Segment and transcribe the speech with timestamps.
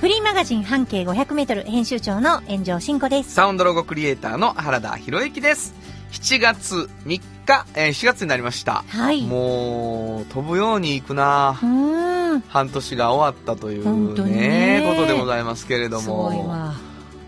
[0.00, 3.32] フリーマガジン半径500メートル編集長の炎上真子です。
[3.32, 5.74] サウンドロゴクリエイターの原田博之です。
[6.12, 8.84] 7月3日、えー、4月になりました。
[8.86, 9.24] はい。
[9.24, 12.40] うもう、飛ぶように行くなーん。
[12.42, 16.48] 半年が終わったというね、ねことでございますけれどすごいも。
[16.48, 16.74] わ。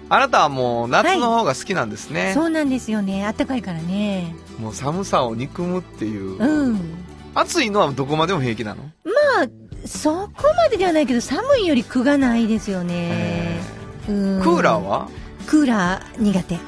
[0.09, 2.31] あなたはもう夏の方が好きなんですね。
[2.35, 3.27] そうなんですよね。
[3.27, 4.33] あったかいからね。
[4.61, 6.39] もう寒さを憎むっていう。
[6.39, 6.81] うん。
[7.35, 8.85] 暑いのはどこまでも平気なの？
[9.05, 9.49] まあ、
[9.87, 13.59] そこまでではないけど、寒いより苦がないですよね
[14.07, 15.09] クーラーは？
[15.47, 16.59] クーラー苦手。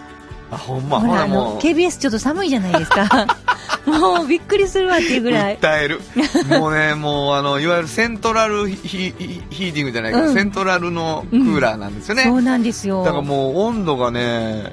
[0.50, 1.58] あ、ほんま、ほら、もの、う。
[1.58, 3.26] KBS ちょっと寒いじゃないですか。
[3.86, 5.58] もうびっくりするわっていうぐらい。
[5.58, 6.00] 訴える。
[6.48, 12.24] もうね、もうあの、いわゆるセントラルヒーティングじゃないか、うんセントラルのクーラーなんですよね。
[12.24, 13.02] そうなんですよ。
[13.04, 14.72] だからもう温度がね、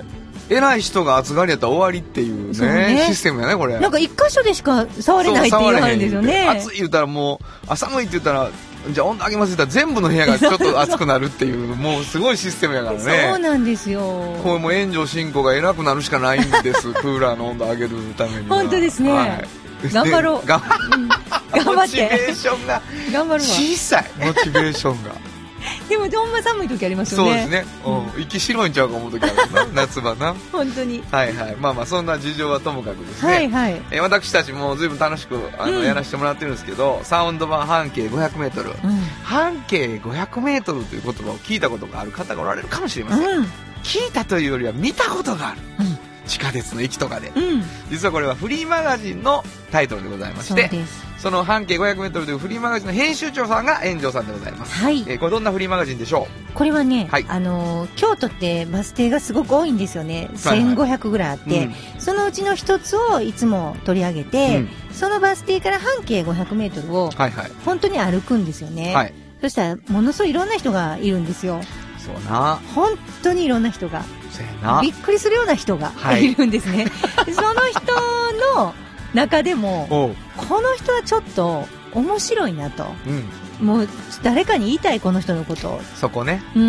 [0.50, 3.80] 偉い人が暑がりやったら終わりっていうね、ねシステムやね、これ。
[3.80, 6.47] なんか一箇所でしか触れないって言われるんですよね。
[6.47, 8.50] 暑い言ったらもう、あ寒いって言ったら、
[8.89, 13.30] じゃあ温度上げますって言ったら全部の部屋がちょっと暑くなるっていう、もうすごいシステムやからね。
[13.30, 14.02] そうなんですよ。
[14.44, 18.55] これもう炎上進行が偉くなるしかないんです、クーラーの温度上げるためには。
[18.58, 19.47] 本当ですねはい
[19.94, 22.31] 頑張ろう頑張モチベって。
[22.31, 22.81] ーションが
[23.14, 23.50] 頑張るわ。
[23.50, 25.29] 小さい、モチベーションが。
[25.90, 27.30] でも、ほんま寒い時ありますよね。
[27.30, 27.66] そうですね。
[28.16, 28.22] うん。
[28.22, 30.36] 息白いんちゃうか思う時あるな、 夏場な。
[30.52, 31.04] 本当に。
[31.12, 31.56] はいはい。
[31.60, 33.34] まあまあ、そんな事情はともかくですね。
[33.34, 33.82] はいはい。
[33.92, 38.76] えー私たちも随分楽しくあの、うんやらせてもらってるんですけど、サウンド版半径 500m。
[38.84, 39.04] うん。
[39.24, 43.28] 半径 500m という言葉を聞いたことがある方がおられるかもしれません。
[43.28, 43.44] うん。
[43.84, 45.62] 聞いたというよりは見たことがある。
[45.80, 47.32] うん地下鉄の駅とかで。
[47.36, 47.64] うん。
[47.90, 50.70] 実はこれはフリーマガジンのタイトルでございまして、
[51.18, 54.73] その半径 500m というフリーマガジンの編集長さんが炎上さんでございます。
[54.82, 55.02] はい。
[55.08, 60.30] えーこれどんなフリーマガジンでしょこれはね、はいあのー、京都ってバス停がすごく多いんですよね。
[60.44, 67.10] はいはい1500ぐらいあって、うんそのうちの一つをいつも取り上げて、うんそのバス停から半径500メートルを。
[67.64, 68.94] 本当に歩くんですよね。
[68.94, 69.14] はい。
[69.42, 71.62] そしたら、ものすごいいろんな人がいるんですよ。
[72.14, 72.59] そうな。
[72.75, 74.03] 本当にいろんな人が。
[74.81, 74.93] びっ。
[74.93, 76.86] くりするような人がはいいるんですね。
[77.25, 77.81] で その人
[78.55, 78.73] の
[79.14, 80.15] 中でも。
[80.37, 82.86] この人はちょっと面白いなと。
[83.05, 83.65] うん。
[83.65, 83.89] もう
[84.23, 85.81] 誰かに言いたいこの人のことを。
[85.95, 86.42] そこね。
[86.55, 86.64] うん。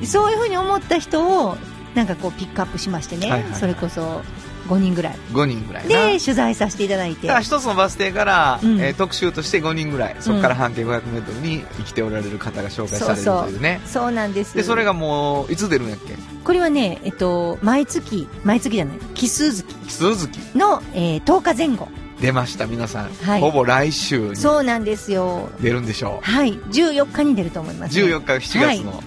[0.00, 1.56] うんそういうふうに思った人を、
[1.94, 3.30] なんかこうピックアップしましてね。
[3.30, 4.22] はいはいはいそれこそ
[4.68, 5.16] 5人ぐらい。
[5.32, 5.88] 5人ぐらいな。
[5.88, 7.42] で、取材させていただいてだから。
[7.44, 13.80] 一つのバス停から、うんえー特集として5人ぐらい、そこから半径 500m に生きておられる方が紹介されるというね。
[13.86, 14.56] そうなんです。
[14.56, 16.14] で、それがもう、いつ出るんやっけ？
[16.44, 21.88] これはね、えっと、毎月、毎月じゃない、奇数月奇数月の、えー10日前後。
[22.20, 23.10] 出ました、皆さん。
[23.22, 25.50] はいほぼ来週にそうなんですよ。
[25.60, 26.54] 出るんでしょはい。
[26.58, 27.88] 14日に出ると思いまう。
[27.90, 28.04] す、ね。
[28.04, 29.02] 14日、7月の。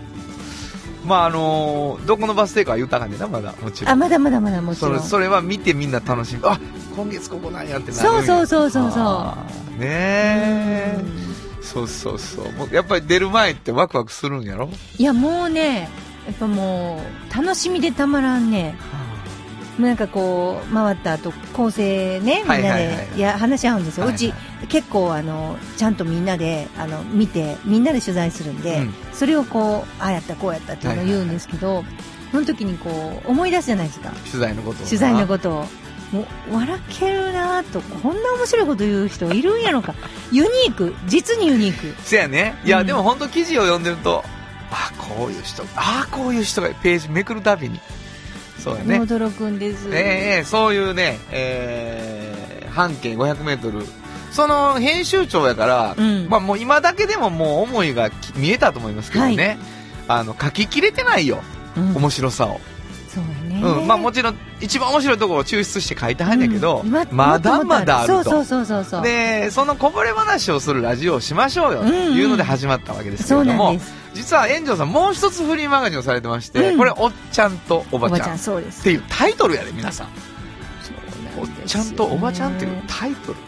[1.08, 4.00] まあ、あのーどこのバス停かは言うたかんねんな、まだ、もちろあ、ん。
[4.00, 5.00] まだまだまだもちろん。
[5.02, 6.42] それ、は見てみんな楽しみ。
[6.44, 6.60] あ、
[6.96, 9.34] 今月ここなんやってなるそうそうそうそうそ
[9.78, 11.00] うねえ。
[11.62, 12.52] そうそうそう。
[12.54, 14.70] もうやっぱり出る前ってワクワクするんやろ？
[14.98, 15.90] いや、もうね、
[16.26, 17.02] やっぱも
[17.32, 18.76] う、楽しみでたまらんね。
[18.82, 19.07] もう
[19.80, 24.06] なんかこう、回った後、構成ね、みんなで、いや、話し合うんですよ。
[24.06, 31.84] はいはいうち、結構あの、ちゃんとみんなで、あの、見て、みんなで取材するんで、うんそれをこう、ああやった、こうやったっていうのを言うんですけど、
[32.32, 34.10] その時にこう、思い出すじゃないですか。
[34.32, 35.66] 取材のこと取材のことを。
[36.12, 36.22] も
[36.52, 39.94] う、笑けるなぁと、こんな面白いこと言う人いるんやろか。
[40.32, 42.02] ユニーク、実にユニーク。
[42.04, 42.56] せやね。
[42.64, 44.24] いや、うんでも本当記事を読んでると、
[44.72, 47.80] あ、こういう人、あ、こういう人がページめくるたびに。
[48.60, 49.00] そうやね。
[49.00, 49.90] 驚くんです。
[49.90, 49.96] ええ
[50.38, 53.86] ええそういうね、えー、半径500メートル。
[54.32, 59.58] その編集長やから、うんまあもう今だけでももう思いがき見えたと思いますけどね。
[60.08, 61.42] あの、書ききれてないよ。
[61.76, 62.60] うん面白さを。
[63.62, 63.88] そうん。
[63.88, 67.06] まあもちろん、一番面白いところを抽出して書いてはんやけど、うんま
[67.40, 68.24] だまだあると。
[68.24, 69.04] そうそうそうそう。
[69.04, 73.94] で、そのこぼれ話をするラジオをしましょうよというので始まったわけですけれども、なんです。
[74.14, 78.40] 実は炎上さんもう一つフリーマガジンをされてまして、うんこれ、おっちゃんとおばちゃんっ。
[78.84, 80.08] ていうタイトルやで、皆さん。
[81.40, 83.48] おっちゃんとおばちゃんっていうねタイトル。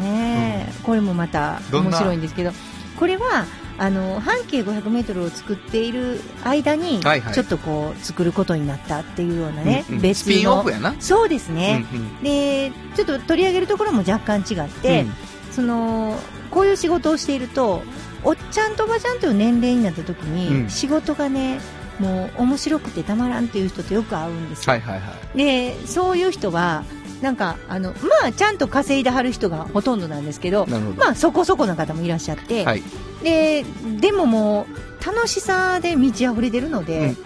[0.00, 2.52] ね、これもまた面白いんですけど、
[2.96, 3.44] これは、
[3.76, 10.94] あの、半径500メートルを作っている間に、はいはいちょっとこう、作ることになったっていうようなね、うんうん別スピンオのフやな。
[11.00, 11.84] そうですね。
[11.92, 15.12] うんうんで、ちょっと取り上げるところも若干違って、うん
[15.52, 16.16] その、
[16.50, 17.82] こういう仕事をしていると、
[18.24, 21.60] おっちゃんとおばちゃんという年齢になった時に、うん仕事がね、
[21.98, 24.72] もう面白くてたまらんっていう人とよく会うんですよ。
[24.72, 25.38] はいはいはい。
[25.38, 26.84] で、そういう人は、
[27.24, 30.78] なんか、あの、まあ、ちゃんと稼いではる人がほとんどなんですけど、ど。
[30.78, 32.82] まあ、そこそこの方もいらっしゃって、はい。
[33.22, 33.64] で、
[33.98, 34.66] でもも
[35.00, 37.16] う、楽しさで満ち溢れてるのうんで、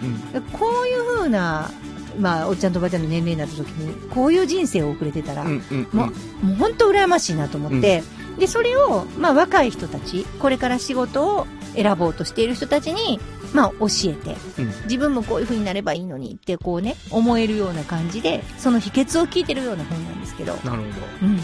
[0.53, 1.69] こういう風な、
[2.17, 5.49] まあ、おっちゃんとおばちゃんの年齢になった時に、こういう人生を送れてたら、うん。
[5.49, 5.99] うんうんうん。
[5.99, 6.05] も
[6.43, 8.01] う、もう本当羨ましいなと思って、
[8.39, 13.19] で、それを、まあ、若い人たち、これから仕事を選ぼうとしている人たちに、
[13.53, 20.81] まあ、教えて、うん自分もこういう風になればいいのにって、こうね、思えるような感じで、その秘訣を聞いてるような本なんですけど、なるほど。
[21.23, 21.39] うん。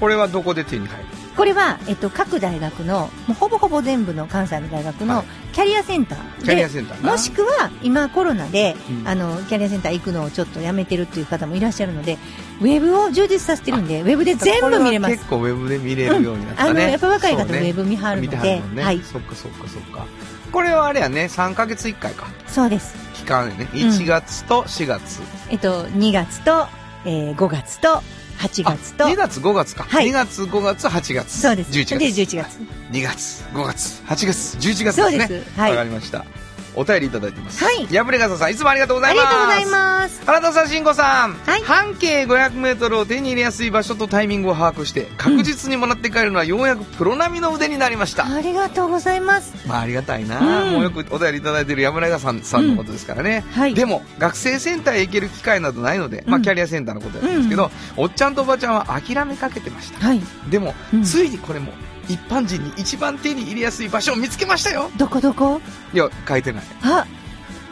[0.00, 1.04] これはどこで手に入る？
[1.36, 12.18] これは、えっと、各大学の、もうほぼほぼ全部の関西の大学はいのキャリアセンターで、キャリアセンターなもしくは、今コロナで、うんあの、キャリアセンター行くのをちょっとやめてるっていう方もいらっしゃるので、
[12.60, 15.26] ウェブを充実させてるんで、ウェブで全部見れます結。
[15.26, 16.70] 構ウェブで見れるようになったね。
[16.70, 18.82] あの、やっぱ若い方ウェブ見はる見ので、ね。
[18.82, 19.00] はい。
[19.00, 20.06] そっかそっかそっか。
[20.52, 22.26] これはあれやね、3ヶ月1回か。
[22.46, 22.94] そうです。
[23.14, 23.70] 期間でね。
[23.72, 25.22] 1月と4月。
[25.50, 26.66] えっと、2月と、
[27.06, 28.02] えー、5月と、
[28.38, 29.84] 8月と、2月5月か。
[29.84, 31.40] はい2月5月8月。
[31.40, 31.70] そうです。
[31.70, 32.36] 11で、月。
[32.36, 32.58] 11月。
[32.90, 35.28] 2月、5月、8月、11月ですね。
[35.28, 35.58] です。
[35.58, 35.70] はい。
[35.70, 36.24] わ、かありました。
[36.74, 37.64] お便りいただいてます。
[37.64, 39.24] はいやぶれがささん、いつもありがとうございます。
[39.24, 40.22] りがとうございます。
[40.24, 48.26] 原田さん、慎吾さん、はい半径500メートルを手に入れやすい場所とタイミングを把握して、確実にもらって帰るのはようやくプロ並みの腕になりました。
[48.26, 49.66] ありがとうございます。
[49.66, 53.44] まあ、ありがたいな、うんもうよくお便りいただいている山村さんさんのことですからね。
[53.52, 53.74] はい。
[53.74, 60.06] でも、学生センターへ行ける機会などないので、まあ、うんキャリアセンターのことなんですけど、おっちゃんとおばちゃんは諦めかけてました。
[60.06, 60.20] はい。
[60.50, 61.72] でも、うんついにこれも、
[62.08, 65.60] 一般人に一番手に入れやすい場所を見つけましたよどこどこ？
[65.94, 66.64] いや、書いてない。
[66.82, 67.06] あ、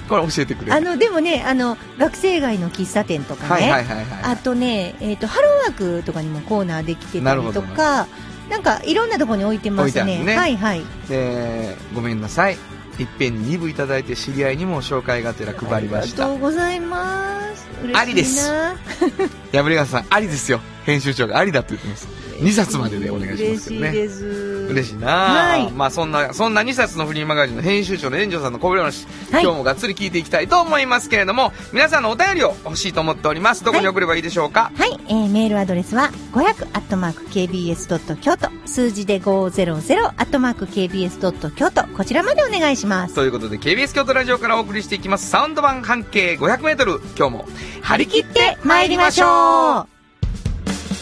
[0.09, 0.75] これ教えてくれる？
[0.75, 4.07] あの、でもね、あの、学生街の喫茶店とかね、はいはいはいはい。
[4.25, 8.07] あとね、えっ、と、ハローワークとかにもコーナーできてたりとか、
[8.49, 10.25] なんか、いろんなところに置いてますね。
[10.25, 10.83] ねはいはい。
[11.09, 12.57] で、ごめんなさい。
[12.99, 16.35] いっぺんに2部いただいて知り合いにも紹介がてら配りましたありがと。
[16.35, 17.67] うございます。
[17.95, 18.53] ありです
[19.53, 20.61] やぶれがさん、ありですよ。
[20.85, 22.20] 編集長がありだと言ってます。
[22.41, 23.91] 2冊まででお願いしますけどね。
[23.91, 24.51] 嬉しいです。
[24.71, 33.65] 嬉しいな、はいまあそんな、そんな2冊のフリーマガジンの編集長の炎上さんのこぼれ話、はい今日もがっつり聞いていきたいと思いますけれども、皆さんのお便りを欲しいと思っております。
[33.65, 38.17] どこに送ればいいでしょうか、はい、えー、メールアドレスは、500-kbs.
[38.17, 41.51] 京都、数字で 500-kbs.
[41.53, 43.15] 京都、こちらまでお願いします。
[43.15, 47.45] ということで KBS 京都ラジオからお送りしていきますサウンド版半径 500m 今日も
[47.83, 50.00] 張り切って参りましょう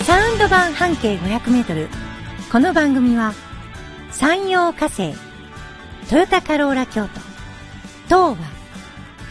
[0.08, 1.90] サウンド版半径500メートル。
[2.50, 3.34] この番組は、
[4.10, 5.12] 山陽火星、
[6.08, 7.08] トヨタカローラ京都、
[8.06, 8.36] 東和、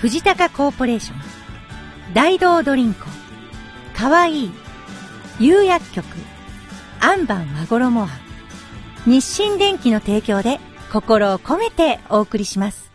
[0.01, 3.07] 藤高コーポレーション、大道ドリンコ、
[3.95, 4.51] かわいい、
[5.39, 6.05] 釉薬局、
[6.99, 8.09] アンバン和衣庵、
[9.07, 10.59] 日清電機の提供で
[10.93, 12.91] 心を込めてお送りします。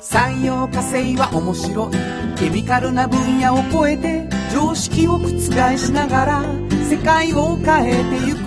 [0.00, 1.92] 産業化成は面白い
[2.38, 5.28] ケミカルな分野を超えて常識を覆
[5.78, 6.42] しながら
[6.90, 8.38] 世界を変えてゆく。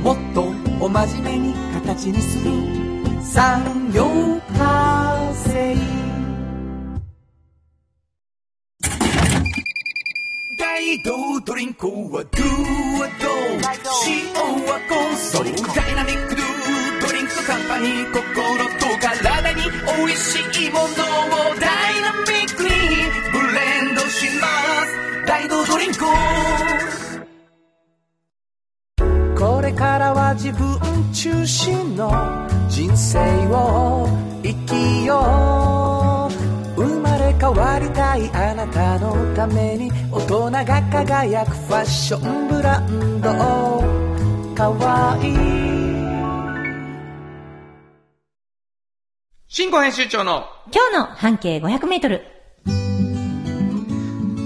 [0.00, 0.42] もっと
[0.80, 2.52] お真面目に形にする。
[3.20, 4.04] 産業
[4.56, 5.74] 化成。
[10.56, 13.28] 大道ドリンクはドゥはド
[14.06, 14.32] 塩
[14.66, 16.44] はコンソーダイナミックドゥ
[17.08, 18.12] ドリンクとカンパニー。
[18.12, 18.22] 心
[18.78, 19.62] と体に
[19.98, 20.88] 美味しいものを。
[21.58, 22.73] ダイナミックに。
[24.14, 24.46] しま
[24.86, 26.04] す大道ドリンク
[29.36, 30.78] これからは自分
[31.12, 32.10] 中心の
[32.68, 33.18] 人生
[33.48, 34.06] を
[34.42, 36.28] 生きよ
[36.76, 43.30] う生まれ変わりたいあなたのために大人が輝くファッションブランド
[44.54, 45.74] かわいい
[49.48, 52.33] 新語編集長の今日の半径500メートル。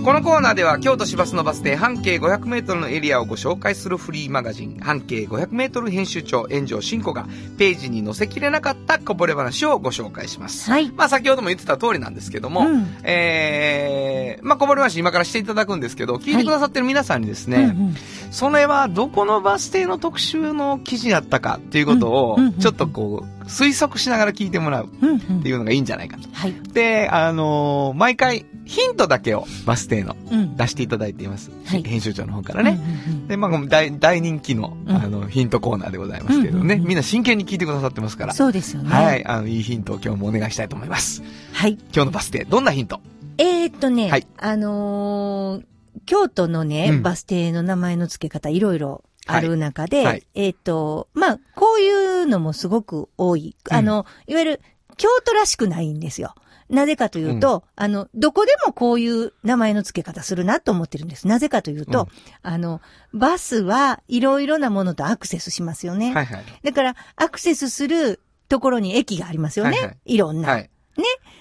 [0.09, 7.27] このコーナーでは京都市バスのバス停半径 500m のエリアをご紹介するフリーマガジン半径 500m 編集長炎上真子が
[7.59, 10.71] ページに載せきれなかったこぼれ話をご紹介します。
[10.71, 10.91] はい。
[10.93, 17.95] まあ先ほども言ってた通りなんですけども、うんえー、まあこぼれ話今からしていただくんですけど、聞いてくださってる皆さんにですね、うんうん
[18.31, 26.29] それはどこのバス停の特集の記事だったかっていうことをうんうんうんうんちょっとこう推測しながら聞いてもらうっうんうんていうのがいいんじゃないかと。
[26.33, 26.55] はい。
[26.73, 30.57] で、あのー毎回ヒントだけをバス停のうん。
[30.57, 31.51] 出していただいています。
[31.65, 32.71] はい編集長の方からね。
[32.73, 36.61] うんうんうんで、まあ、大、大人気の、うんあの、ヒントコーナーでございますけどね。
[36.61, 38.33] うんうんうんみんな真剣に聞いてくださってますから。
[38.35, 38.91] そうですよね。
[38.91, 39.25] はい。
[39.27, 41.23] あの、いいヒントを今日もお願いしたいと思います。
[41.53, 41.73] はい。
[41.95, 43.01] 今日のバス停、どんなヒント？
[43.39, 45.65] えー、っとね、はいあのー
[46.07, 53.57] 京都のね、うんバス停の名前の付け方いろいろある中で、はいはいえーっと、まあ、こういうのもすごく多い。
[53.71, 54.61] うんあの、いわゆる
[54.97, 56.35] 京都らしくないんですよ。
[56.69, 61.27] なぜかというと、あの、どこでもこういう名前の付け方するなと思ってるんです。
[61.27, 62.09] なぜかというと、うん
[62.43, 62.83] あの、
[63.15, 66.13] バスはいろいろなものとアクセスしますよね。
[66.13, 66.45] はいはい。
[66.63, 69.71] だから、アクセスするところに駅がありますよね。
[69.71, 70.49] はいいはいろんな。
[70.51, 70.71] はい。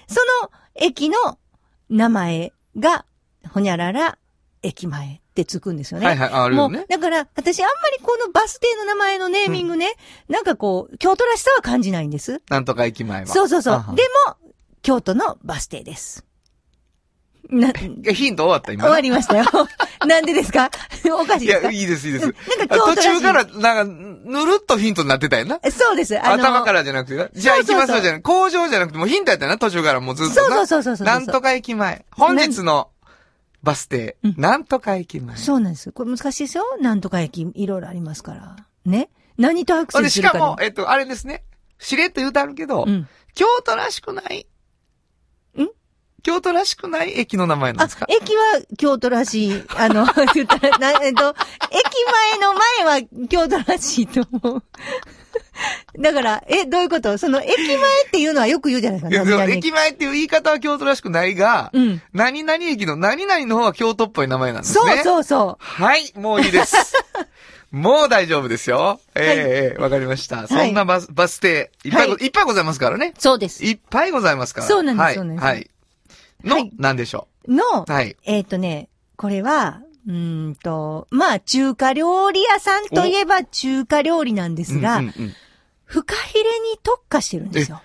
[0.06, 1.38] その駅の
[1.90, 3.04] 名前が、
[3.50, 4.18] ほにゃらら
[4.68, 6.06] 駅前ってつくんですよね。
[6.06, 6.28] はいはい。
[6.30, 6.86] ああるよねもう、。
[6.88, 9.94] だから、私あんまりこのバス停の名前のネーミングね、
[10.28, 12.42] なんかこう、京都らしさは感じないんです。
[12.50, 13.26] なんとか駅前は。
[13.26, 13.84] そうそうそう。
[13.96, 14.36] でも、
[14.82, 16.24] 京都のバス停です。
[17.50, 18.86] な、ヒント終わった、今。
[18.88, 19.44] わりましたよ。
[20.06, 20.70] なんでですか？
[21.18, 21.66] おかしいいですか？
[21.68, 22.24] や、いいです、いいです。
[22.26, 25.58] なんか京都途中から、なんか、ぬるっとヒントになってたよな。
[25.70, 26.18] そうです。
[26.20, 30.56] あの頭からじゃなくて、じゃあ行きますよじゃなく工場じゃなくて、もうヒントやったよな、途中からもうずっとそうな。
[30.56, 31.06] そうそうそうそう。
[31.06, 32.04] なんとか駅前。
[32.10, 32.90] 本日の
[33.62, 35.36] バス停うん、なんとか駅前。
[35.36, 35.90] そうなんです。
[35.92, 36.64] これ難しいですよ。
[36.80, 38.56] なんとか駅、いろいろありますから。
[38.84, 39.10] ね。
[39.36, 41.44] 何とアクセで、スするかでしかも、えっと、あれですね。
[41.78, 43.08] しれっと言うとあるけどう、ん。
[43.34, 44.46] 京都らしくない？
[45.60, 45.66] ん？
[46.22, 48.42] 京都らしくない駅の名前なんあですか、駅は
[48.76, 49.62] 京都らしい。
[49.76, 51.30] あの、 言ったら、な、えっと、
[51.70, 51.84] 駅
[52.32, 54.62] 前の前は京都らしいと思う。
[55.98, 57.18] だから、え、どういうこと？
[57.18, 59.24] その、駅前っていうのはよく言うじゃないですか。
[59.24, 62.02] いや駅前っていう言い方は京都らしくないが、うん。
[62.12, 64.96] 何々駅の何々の方は京都っぽい名前なんですね。
[64.96, 66.94] そうそうそはい、もういいです。
[67.70, 69.00] もう大丈夫ですよ。
[69.14, 70.46] ええええわかりました。
[70.46, 73.12] そんなバス、バス停、いっぱいご、、はいっぱいございますからね。
[73.16, 73.20] う。
[73.20, 73.64] そうです。
[73.64, 74.66] いっぱいございますから。
[74.66, 75.70] そうなんですはい、そうなんですはい。
[76.44, 78.16] の、はいなんでしょのう。、はい。
[78.24, 85.34] えっ、とね、これは、うーんと、まあ、中華料理屋さんといえば中華料理なんですが、うんうんうん
[85.88, 87.80] フカヒレに特化してるんですよ。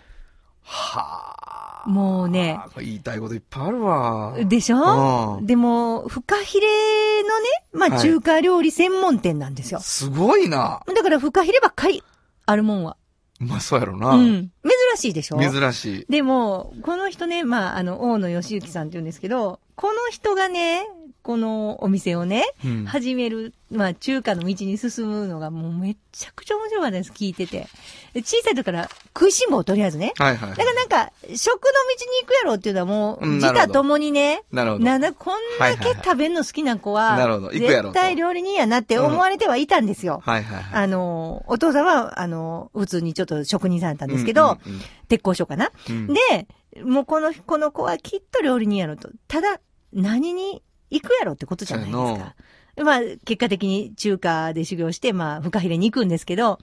[0.61, 1.89] はあ。
[1.89, 4.35] もうね、言いたいこといっぱいあるわ。
[4.45, 5.37] でしょ？
[5.39, 9.79] うんでも、フカヒレのね、まあ、はい中華料理専門店なんですよ。
[9.81, 10.81] すごいな。
[10.87, 12.03] だからフカヒレばっかり、
[12.45, 12.95] あるもんは。
[13.39, 14.11] まあ、そうやろな。
[14.11, 14.51] うん。
[14.63, 15.39] 珍しいでしょ？
[15.39, 16.05] 珍しい。
[16.09, 20.87] でも、この人ね、まあ、あの、大野義行さんって言うんですけど、この人がね、
[21.23, 27.67] このお店をね、うん始める、まあ、中華の道に進むのがもうめちゃくちゃ面白かったです、聞いてて。
[28.13, 30.13] で小さい時から食いしん坊とりあえずね。
[30.17, 30.55] はいはいだ。
[30.57, 34.83] からなんか、食の道に行くやろっていうのはもう、自他ともにね、なるほど。
[34.83, 40.21] なんだ、こんだけ食べんの好きな子は、なるほど行くやろと絶対料理人やなって思われてはいたんですよ。
[40.25, 40.83] はいはいはい。
[40.83, 45.71] あの、お父さんは、あの、普通にちょっと職人さんだったんですけど、うんうん鉄工所かな。
[45.89, 46.47] うん、で、
[46.83, 49.09] もうこの、この子はきっと料理人やろと。
[49.27, 49.59] ただ、
[49.91, 50.63] 何に
[50.93, 52.35] 行くやろってことじゃないですか。
[52.83, 56.59] まあ、結果的に中華で修行して、まあ、フカヒレに行くんですけど、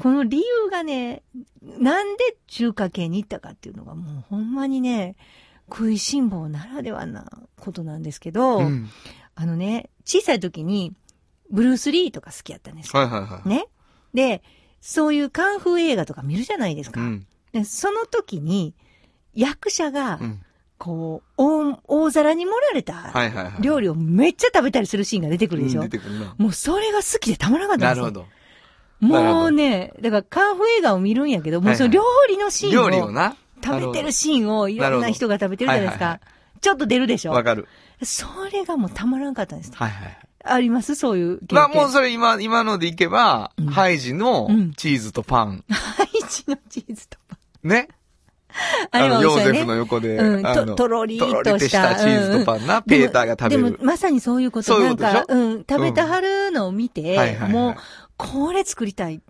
[0.00, 1.22] この理由がね、
[1.62, 5.16] なんで中華系に行ったかっていうのがもうほんまにね、
[5.68, 7.26] 食いしん坊ならではな
[7.60, 8.88] ことなんですけど、うん。
[9.34, 10.94] あのね、小さい時に、
[11.50, 13.00] ブルース・リーとか好きやったんですよ。
[13.00, 13.48] はいはいはい。
[13.48, 13.66] ね。
[14.14, 14.42] で、
[14.80, 17.00] そういうカンフー映画とか見るじゃないですか。
[17.00, 17.26] うん。
[17.52, 18.74] でその時に、
[19.34, 20.40] 役者がう、ん。
[20.78, 23.54] こう、大、大皿に盛られたはいはいはい。
[23.60, 26.34] 料理をめっちゃ食べたりするシーンが出てくるでしょ、うん出てくるな。
[26.38, 28.04] もうそれが好きでたまらなかったんですよ。
[28.04, 28.26] なるほ
[29.00, 29.06] ど。
[29.06, 33.36] もどうね、だからカンフー映画を見るんやけど、もうそのはい料理のシーンを、料理をな？
[33.64, 36.04] 食べてるシーンをいろんな人が食べてるじゃないですか。
[36.04, 36.20] はいはい
[36.60, 37.30] ちょっと出るでしょ？
[37.30, 37.68] わかる。
[38.02, 39.70] それがもうたまらんかったんです。
[39.76, 40.18] はいはい。
[40.44, 40.96] あります？
[40.96, 41.56] そういう経験。
[41.56, 45.62] まあもうそれ今、今のでいけば、うんハイジのうんチーズとパン。
[45.70, 47.38] ハイチのチーズとか。
[47.62, 47.86] ね？
[48.90, 49.64] あの、ヨーゼフ。
[49.64, 53.78] の横で、ととろりとしたたチーズとパンな、ペーターが食べでもる。
[53.82, 54.78] まさにそういうこと。
[54.78, 57.74] なんか、うん、食べてはるのを見て、もう、
[58.16, 59.20] これ作りたい。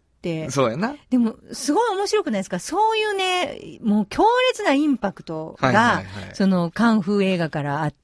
[0.51, 0.97] そうやな。
[1.11, 2.59] でも、すごい面白くないですか？
[2.59, 7.99] そういうね、もう強烈なインパクトが、はいはいはいその、カンフー映画からあって。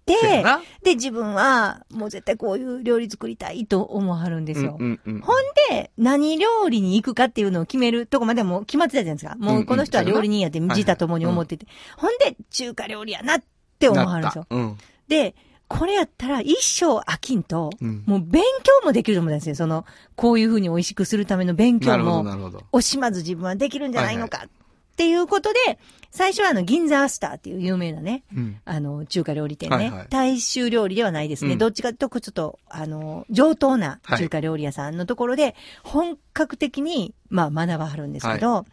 [0.82, 4.76] で、自分は、もう絶対こういう料理作りたいと思わはるんですよ。
[4.78, 5.20] うんうんうん。
[5.20, 5.36] ほん
[5.70, 9.36] で、何料理に行くかっていうのを決めるとこまではもう決まってたじゃないですか。
[9.36, 11.66] もうこの人は料理人やって自他ともに思ってて。
[11.96, 13.42] ほんで、中華料理やなっ
[13.78, 14.46] て思わはるんですよ。
[14.50, 14.78] うん。
[15.08, 15.34] で、
[15.68, 19.54] これやったら一生飽きんと、うんもう勉強もできると思うんですよ。
[19.54, 22.24] その、こういうふうに美味しくするための勉強も。
[22.72, 24.44] 惜しまず自分はできるんじゃないのか。
[24.46, 25.78] っていうことで、
[26.12, 28.60] 最初はあの、銀座アスターっていう有名なね、うん。
[28.64, 29.76] あの、中華料理店ね。
[29.76, 31.52] はいはい大衆料理ではないですね。
[31.52, 38.66] うんどっちかというと、ちょっと、あの、上等な中華料理屋さんのところで、本格的に、まあ、学ばはるんですけど、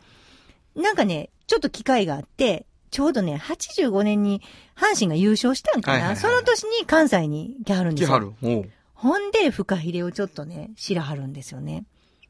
[0.75, 4.41] なんかね、ちょっと機会があって、ちょうどね、85年に
[4.75, 8.09] 阪神が優勝したんかな、はいはいはいその年に関西に来はるんですよ。
[8.09, 8.71] 来はる。
[8.93, 11.85] ほんで、フカヒレをちょっとね、知らはるんですよね。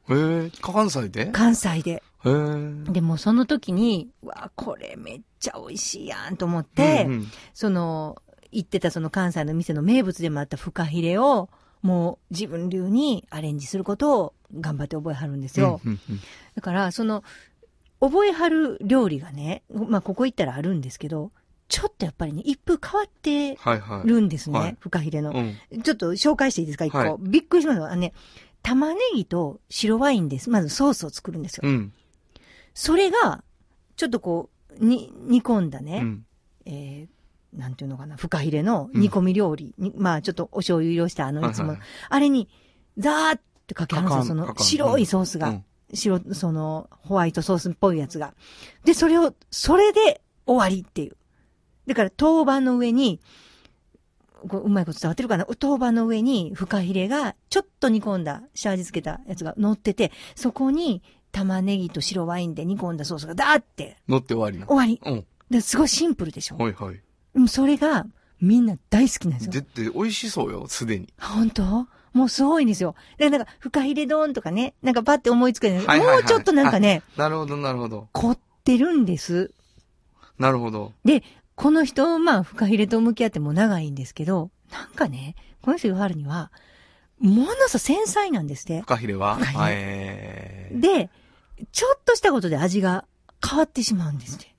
[0.09, 1.27] へえ、関西で？
[1.27, 2.03] へ関西で。
[2.25, 2.91] え。
[2.91, 11.49] でもその時に、うわ、これめっちゃ美味しいやんと思って、うんうんその、行ってたその関西の店の名物でもあったフカヒレを、
[11.81, 15.81] もう自分流にアレンジすることを頑張って覚えはるんですよ。
[15.83, 16.19] うんうんうん
[16.53, 17.23] だから、その、
[18.01, 21.31] 覚えはる料理がね、まあ、ここ行ったらあるんですけど、
[21.69, 23.57] ちょっとやっぱりね、一風変わって。
[24.03, 25.31] るんですね、はいフカヒレの。
[25.31, 25.81] うん。
[25.83, 26.97] ちょっと紹介していいですか、一個。
[26.97, 27.85] はいびっくりしました。
[27.85, 28.13] あのね、
[28.63, 30.49] 玉ねぎと白ワインです。
[30.49, 31.61] まずソースを作るんですよ。
[31.63, 31.93] うん。
[32.73, 33.43] それが、
[33.95, 36.25] ちょっとこう、に、煮込んだね、うん。
[36.65, 42.49] えー、なんていうのかな、フカヒレの煮込み料理に、まあちょっとお醤油色したあのいつも、はいはいあれに、
[42.97, 45.61] ザーってかけはるんですよ、その白いソースが。
[45.91, 48.33] うん白、その、ホワイトソースっぽいやつが。
[48.85, 51.17] で、それを、それで終わりっていう。
[51.87, 53.19] だから、当番の上に、
[54.47, 55.45] こううまいこと伝わってるかな？
[55.45, 64.65] 当番の上に、フカヒレが、ちょっと煮込んだ、下味付けたやつが乗ってて、そこに、玉ねぎと白ワインで煮込んだソースがダーって、乗って終わりな。
[64.67, 64.99] 終わり。
[65.05, 65.25] うん。
[65.49, 66.57] ですごいシンプルでしょ？
[66.57, 67.01] はいはい。
[67.35, 68.05] うんそれが、
[68.39, 69.51] みんな大好きなんですよ。
[69.51, 71.13] 絶対美味しそうよ、すでに。
[71.19, 71.87] 本当？
[72.13, 72.95] もうすごいんですよ。
[73.17, 78.09] だからなんか、フカヒレ丼とかね、なんかパッて思いつくじゃないはいはいはいもうちょっとなんかね、なるほど、なるほど。
[78.11, 79.51] 凝ってるんです。
[80.37, 80.93] なるほど。
[81.05, 81.23] で、
[81.55, 86.51] この人、まあ、フカヒレと向き合っても長いんですけど、なんかね、この人言わはるには、
[87.19, 88.87] ものすごい繊細なんですってフ。
[88.87, 89.35] カヒレは？
[89.35, 91.09] フカヒレはいえーで、
[91.71, 93.05] ちょっとしたことで味が
[93.47, 94.55] 変わってしまうんですって。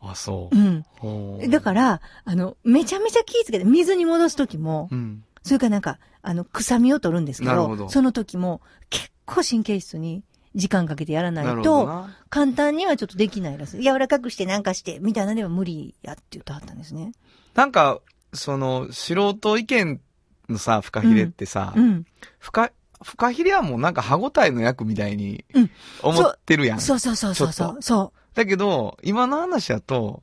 [0.00, 0.58] あ、そうう。
[0.58, 1.50] ん。
[1.50, 5.24] だから、あの、めちゃめちゃ気ぃつけて、水に戻すときも、うん。
[5.48, 10.22] それからなんか、あの、臭みを取るんですけど、どその時も、結構神経質に
[10.54, 12.16] 時間かけてやらなないと、な。
[12.30, 13.82] 簡単にはちょっとできないらしい。
[13.82, 17.12] 柔らかくしてなんかして、みたいなのでは無理やって言ってはったんですね。
[17.54, 18.00] なんか、
[18.32, 20.00] その、素人意見
[20.48, 22.06] のさ、フカヒレってさ、うん。
[22.38, 25.70] フカ、フカヒレはもうなんか歯応えの役みたいにうん
[26.02, 26.80] 思ってるやん。
[26.80, 27.82] そうそうそうそうそちょっう。
[27.82, 30.22] そだけど、今の話だと、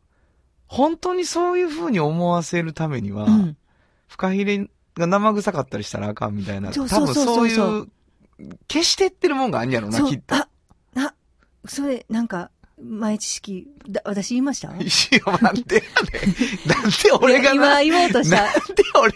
[0.67, 3.27] 本当にそういう風に思わせるためには、う。
[3.27, 3.57] うん。
[4.07, 6.71] フカヒレが生臭かったりしたらあかんみたいな。
[6.73, 7.87] そう多分そういう、
[8.71, 10.21] 消してってるもんがあんやろな、きっ。
[10.25, 10.35] と。
[10.35, 10.47] あ、
[10.95, 11.13] あ、
[11.67, 12.51] それ、なんか、
[12.81, 14.75] 前知識、だ私言いました？
[14.79, 15.87] 石尾なんでやね
[16.27, 16.69] ん。
[16.69, 18.35] なんで俺がな、今言おうとした。
[18.43, 18.59] なんで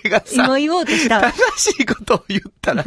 [0.04, 1.20] 俺がさ、今言おうとした。
[1.22, 2.86] 正しいことを言ったら、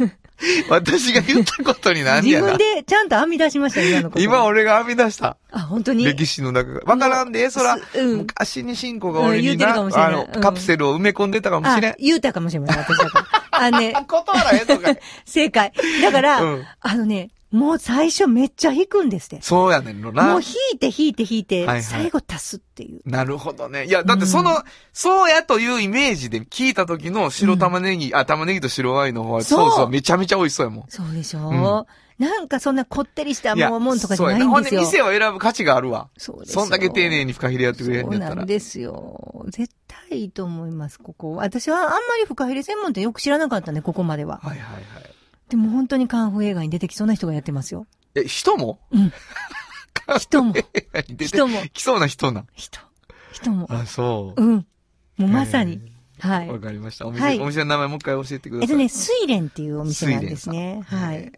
[0.69, 2.57] 私が言ったことになん自やな分。
[2.57, 4.21] でちゃんと編み出しました、今のこと。
[4.23, 5.37] 今俺が編み出した。
[5.51, 6.05] あ、本当に？
[6.05, 6.79] 歴史の中が。
[6.91, 11.95] わからんで、そら、すうん昔に信仰が俺にうん言うてるな、かもしれないあの、うんカプセルを埋め込んでたかもしれんあ。
[11.99, 13.19] 言うたかもしれません、私だか
[13.51, 13.59] ら。
[13.65, 14.89] あのね、 断らへんとか。
[15.25, 15.71] 正解。
[16.01, 19.37] だから、うんあのね、もう最初めっちゃ引くんですって。
[19.43, 20.23] そうやねんのな。
[20.33, 23.01] もう引いて引いて引いて、はいはい最後足すっていう。
[23.05, 23.85] なるほどね。
[23.85, 30.85] いや、だってその、うそうやというイメージで聞いた時の白玉ねぎ、あ、玉ねぎと白ワインのホワイトソースはめちゃめちゃ美味しそうやもん。
[30.89, 31.85] そうでしょ、
[32.17, 35.05] なんかそんなこってりしたもうもんとかじゃないそうやほんでんですよ。
[35.05, 36.09] 店を選ぶ価値があるわ。
[36.17, 38.35] そうでしょそんだけ丁寧にフカヒレやってくれへんそうやったら。
[38.35, 39.45] なんですよ。
[39.49, 39.71] 絶
[40.09, 41.35] 対いいと思います、ここ。
[41.35, 44.39] 私はあんまりフカヒレ専門店よく知らなかったね、ここまでは。
[44.43, 45.12] はいはいはい。
[45.49, 47.85] でも本当にカンフー映画に出てきそうな人がやってますよ。
[48.15, 48.79] え、人も？
[48.91, 49.13] うん。
[50.19, 50.53] 人も。
[51.19, 51.61] 人も。
[51.73, 52.47] きそうな人なん。
[52.53, 52.79] 人。
[53.31, 53.67] 人も。
[53.69, 54.43] あ、そう。
[54.43, 54.65] うん。
[55.17, 55.81] もうまさに。
[56.19, 56.49] はい。
[56.49, 57.07] わかりました。
[57.07, 58.81] お店、はいお店の名前もう一回教えてください。
[58.81, 60.81] えっとね、睡蓮っていうお店なんですね。
[60.85, 61.31] はい。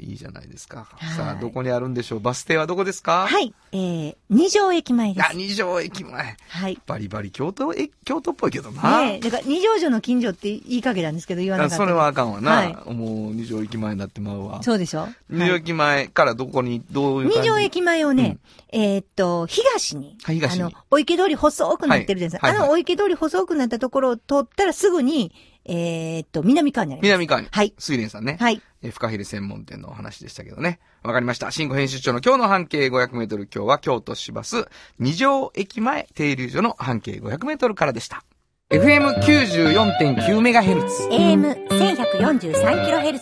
[0.00, 0.88] いいじゃないですか。
[0.90, 2.20] はいさあ、どこにあるんでしょう？
[2.20, 3.26] バス停はどこですか？
[3.28, 3.54] はい。
[3.72, 5.32] えー、二条駅前ですあ、。
[5.34, 6.36] 二条駅前。
[6.48, 6.78] はい。
[6.86, 9.02] バリバリ京都、え、京都っぽいけどな。
[9.04, 11.74] ねえ、だから二条城の近所って言いかけたんですけど言わなかった。
[11.76, 12.50] あそれはあかんわな。
[12.52, 14.62] はいもう二条駅前になってまうわ。
[14.62, 15.08] そうでしょ？
[15.28, 18.38] 二条駅前からどこに、どういう二条駅前をね、
[18.72, 20.16] えーっと、東に。
[20.22, 22.46] はい東にあの、お池通り細くなってるじゃないですか。
[22.46, 25.32] はいあの、お池通り細くなったところを通ったらすぐに、
[25.72, 27.06] えーっと、南側にあります。
[27.06, 27.46] 南側に。
[27.52, 27.72] はい。
[27.78, 28.38] 水蓮さんね。
[28.40, 28.60] はい。
[28.82, 30.80] えー、フカヒレ専門店のお話でしたけどね。
[31.04, 31.52] わかりました。
[31.52, 33.44] 新語編集長の今日の半径500メートル。
[33.44, 34.66] 今日は京都市バス
[34.98, 38.24] 二条駅前停留所の半径500メートルからでした。
[38.70, 41.06] FM94.9 メガヘルツ。
[41.08, 43.20] AM1143kHz で、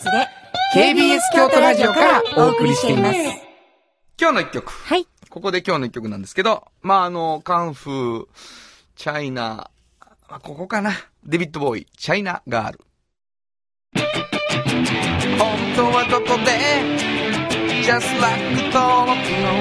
[0.73, 3.19] KBS 京都ラジオからお送りしています。
[4.19, 4.71] 今日の一曲。
[4.71, 5.05] はい。
[5.29, 8.25] ここで今日の一曲なんですけど、まあ、あの、カンフー、
[8.95, 9.69] チャイナ、
[10.29, 10.91] まあ、ここかな。
[11.25, 12.81] デビッド・ボーイ、チャイナ・ガール。
[15.39, 16.51] 本当はどこで
[17.81, 19.53] ？Just like 登録の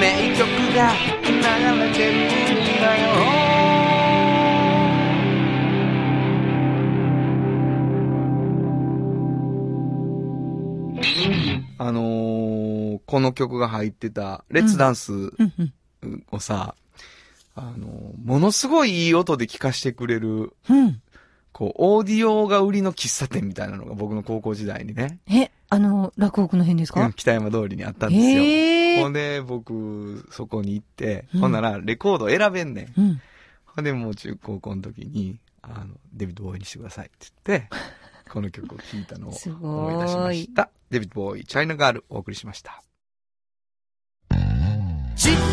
[0.00, 1.32] 名曲が流
[1.82, 3.08] れてるんだよ
[11.80, 15.32] あのー、この曲が入ってた、レッツダンスうん
[16.02, 16.24] うん。
[17.58, 17.90] あのー、
[18.24, 21.02] ものすごいいい音で聴かしてくれる、うん。
[21.52, 28.42] こう、オーディオが売りの喫茶店みたいなのが僕の高校時代にね、え、あの、落北の辺ですうんか北山通りにあったんですよ。
[28.42, 29.02] へー。
[29.02, 33.00] ほんで、僕、そこに行って、うんほんなら、レコード選べんねん。
[33.00, 33.20] うん。
[33.66, 37.68] ほんで、もう中高校の時に、あの、デビッド・ボーイにしてくださいって言って、
[38.30, 40.70] この曲を聴いたのを思い出しました。
[40.90, 42.82] デビッド・ボーイ、チャイナ・ガール、お送りしました。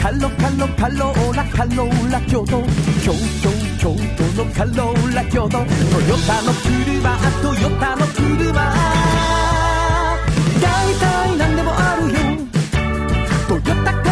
[0.00, 2.62] カロカロカローラカローラ京都
[3.02, 5.58] 京都京都のカローラ京都。
[5.58, 8.52] トヨタの車トヨタの車。
[10.62, 12.16] 大体何でもあるよ。
[13.48, 14.07] トヨタカ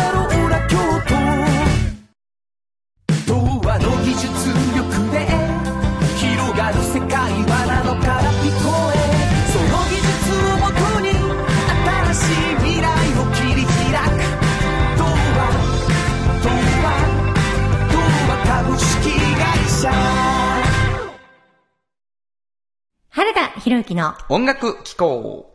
[23.17, 25.51] 原田博之の音楽機構。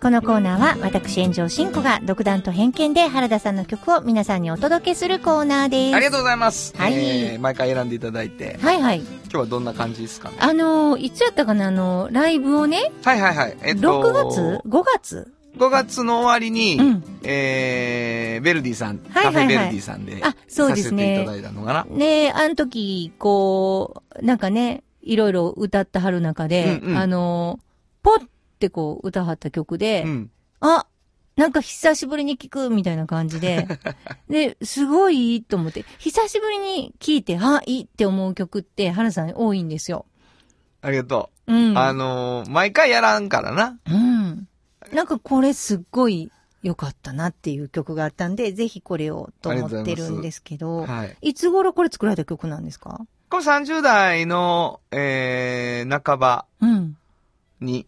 [0.00, 5.96] このコーナーは私炎上真子が独断と偏見で原田さんの曲を皆さんにお届けするコーナーです。
[5.96, 6.72] ありがとうございます。
[6.76, 9.00] はいえー毎回選んでいただいて、はいはい。
[9.00, 10.36] 今日はどんな感じですかね？
[10.38, 11.66] あのーいつやったかな？
[11.66, 13.56] あのーライブをね、はいはいはい。
[13.62, 21.84] えっと、6月 ?5 月？5月の終わりに、うんえー、ベルディさん、はいはいはいカフェベルディさんで、あそうですねさせていただいたのかな？
[21.84, 27.70] ねあの時、こう、なんかね、いろいろ歌ってはる中で、うんうんあのー
[28.02, 30.30] ポッってこう歌はった曲で、うん。
[30.60, 30.86] あ、
[31.36, 33.66] なんか久しぶりに聞くみたいな感じで、
[34.30, 40.06] で、すごいいいと思って、久しぶりに聞いて、あ、いいって思う曲って、原さん多いんですよ。
[40.82, 41.74] ありがとうん。
[41.74, 41.78] う。
[41.78, 43.78] あのー毎回やらんからな。
[43.90, 44.48] うん。
[44.94, 46.30] なんかこれすっごい
[46.62, 51.16] 良かったなっていう曲があったんで、ぜひこれをと思ってるんですけど、はい。
[51.20, 53.06] いつ頃これ作られた曲なんですか？
[53.30, 56.96] これ30代の、えー、半ばうん。
[57.60, 57.86] に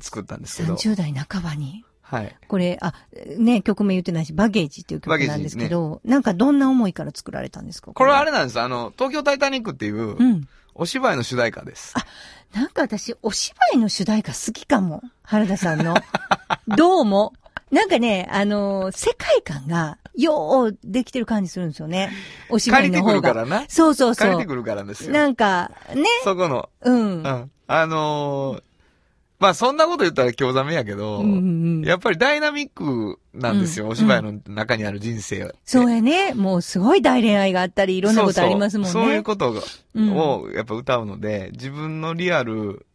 [0.00, 0.74] 作ったんですけど。
[0.74, 1.84] 30代半ばに？
[2.02, 2.36] はい。
[2.46, 2.92] これ、あ、
[3.38, 7.92] ね、曲名言ってないし、バゲージっていう曲なんですけど、なんかどんな思いから作られたんですか？
[7.92, 8.60] これはあれれなんです。
[8.60, 10.46] あの、東京タイタニックっていうう、ん。
[10.74, 11.94] お芝居の主題歌です。
[12.52, 15.02] なんか私、お芝居の主題歌好きかも。
[15.22, 15.96] 原田さんの。
[16.68, 17.32] どうも。
[17.70, 22.10] なんかね、あのー世界観が、ようできてる感じするんですよね。
[22.48, 23.28] お芝借りてく居の方が。
[23.28, 23.64] るからな。
[23.68, 24.28] そうそうそう。
[24.28, 25.12] 借りてくるからですよ。
[25.12, 26.04] なんか、ね。
[26.24, 27.22] そこの、うん。
[27.22, 27.50] うん。
[27.66, 28.62] あのー
[29.38, 31.40] まあそんなこと言ったら興ざめやけど、うんうんう
[31.82, 35.52] んやっぱりダイナミックなんですよ、うんお芝居の中にある人生は。
[35.64, 36.32] そうやね。
[36.32, 38.92] もうすごい大恋愛があったり、いろんなことありますもんね。
[38.92, 39.50] そうそうそういうこと
[39.94, 42.86] をやっぱ歌うので、自分のリアル、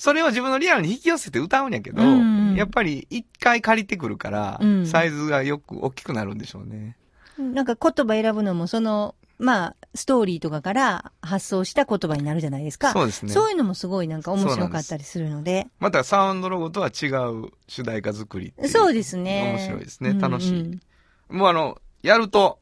[0.00, 6.96] それを自分のリアルに引き寄せて歌うんやけど、うんやっぱり一回借りてくるから、うんサイズがよく大きくなるんでしょうね。
[7.36, 12.92] なんか言葉選ぶのも、その、まあ、ストーリーとかから発想した言葉になるじゃないですか。
[12.92, 13.32] そうですね。
[13.32, 15.66] そういうのもすごいなんか面白かったりするので。
[15.80, 19.52] またサウンドロゴとは違う主題歌作りそうですね。
[19.58, 20.10] 面白いですね。
[20.10, 20.80] うんうん楽しい。
[21.28, 22.58] もうあの、やると、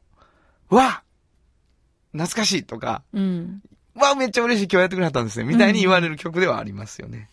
[0.69, 1.03] うわ
[2.11, 3.61] 懐かしいとか、うん。
[3.99, 5.45] うわめっちゃ嬉しい今日やってくれはったんですね。
[5.45, 7.29] みたいに言われる曲ではありますよね。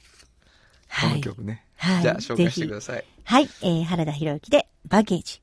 [1.00, 1.14] こはい。
[1.16, 1.64] の曲ね。
[1.76, 2.02] はい。
[2.02, 3.00] じゃあ紹介してくぜださい。
[3.00, 3.48] ひはい。
[3.62, 5.40] えー、原田博之で、バゲージ。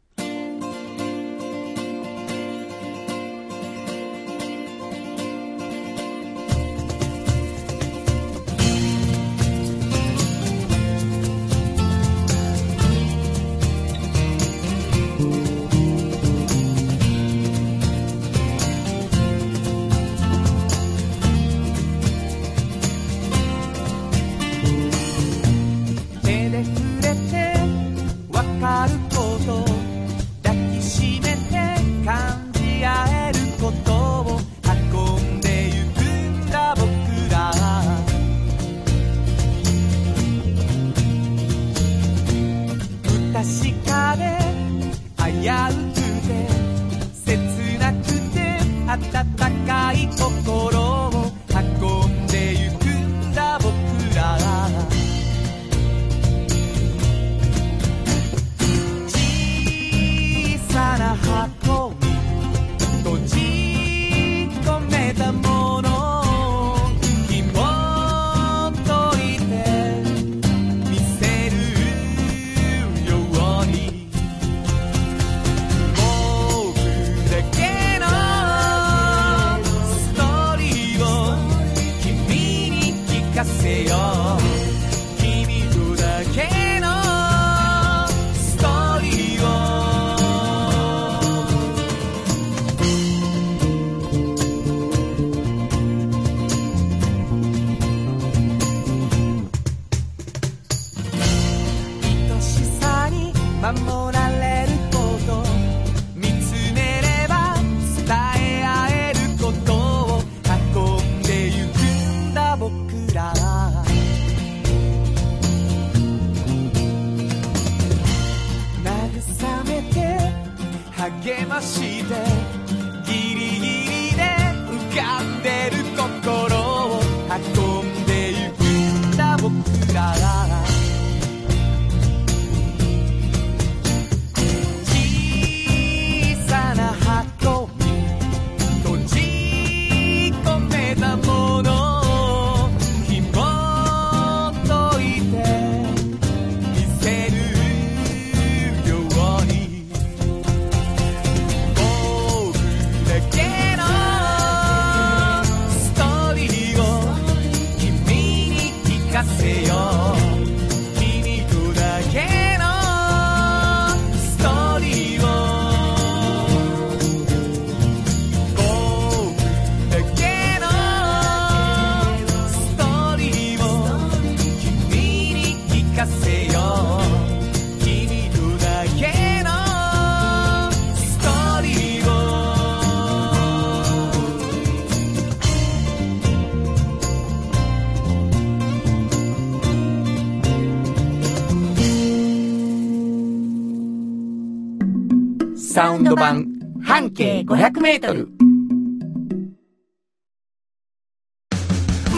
[195.74, 196.46] サウンド版
[196.84, 198.28] 半径500メートル。
[198.28, 198.36] も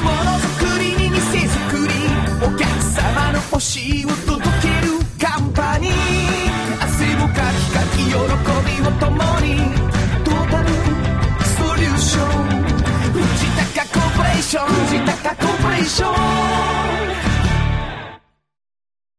[0.04, 1.94] のづくりに店づくり
[2.46, 5.92] お客様の欲しいを届けるカンパニー。
[6.84, 8.20] 汗をかきかき喜び
[8.86, 9.56] を共に
[10.26, 12.28] トータルソリューション。
[13.14, 13.24] 藤
[13.74, 16.14] 高コーポレーション藤高コーポレーション。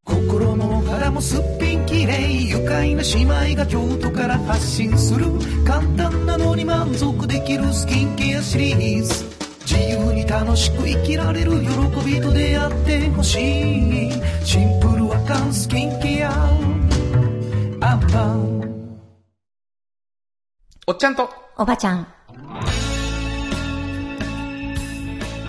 [0.03, 1.56] 心も肌もすっ
[2.81, 5.25] れい愉快な姉妹が京都から発信する
[5.65, 9.25] 簡単なのに満足できるスキンケアシリーズ。
[9.65, 11.67] 自由に楽しく生きられる喜
[12.05, 14.11] びと出会ってほしい。
[14.43, 16.31] シンプルアカンスキンケア。
[17.81, 18.57] アンパン
[20.87, 22.07] おっちゃんと、おばちゃん。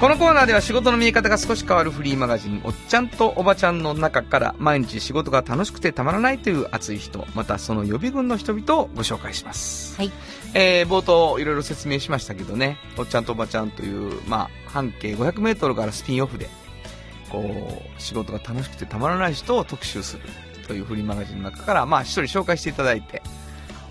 [0.00, 9.96] このコーナーでは仕事の見え方が少し変わるフリーマガジン、おっちゃんとおばちゃんの中から毎日仕事が楽しくてたまらないという熱い人、またその予備軍の人々をご紹介します。
[9.96, 10.12] はい。
[10.54, 16.48] えー、冒頭いろいろ説明しましたけどね、おっちゃんとおばちゃんという、まあ、半径500メートルからスピンオフで、
[17.30, 20.22] こう、仕事が楽しくてたまらない人を特集する
[20.68, 23.20] というフリーマガジンの中から、まあ、一人紹介していただいて、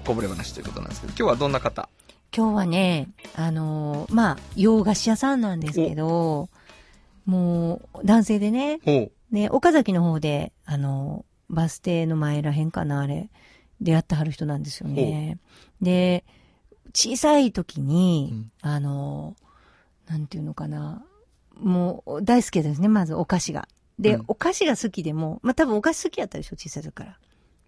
[0.05, 1.89] こぼれ話ということなんですけど、今日はどんな方
[2.37, 6.49] 今日はね、あのーまあ、洋菓子屋さんなんですけど、
[7.25, 8.79] もう、男性でね。
[9.31, 13.31] ね、岡崎の方で、あのーバス停の前らへんかな、あれ、
[13.81, 15.39] 出会ってはる人なんですよね。
[15.81, 16.25] で、
[16.93, 21.03] 小さい時に、うんあのーなんていうのかな、
[21.55, 23.67] もう、大好きですね、まずお菓子が。
[23.97, 27.17] で、うんお菓子が好きでも、まあ、多分お菓子好きやったでしょ、小さい時から。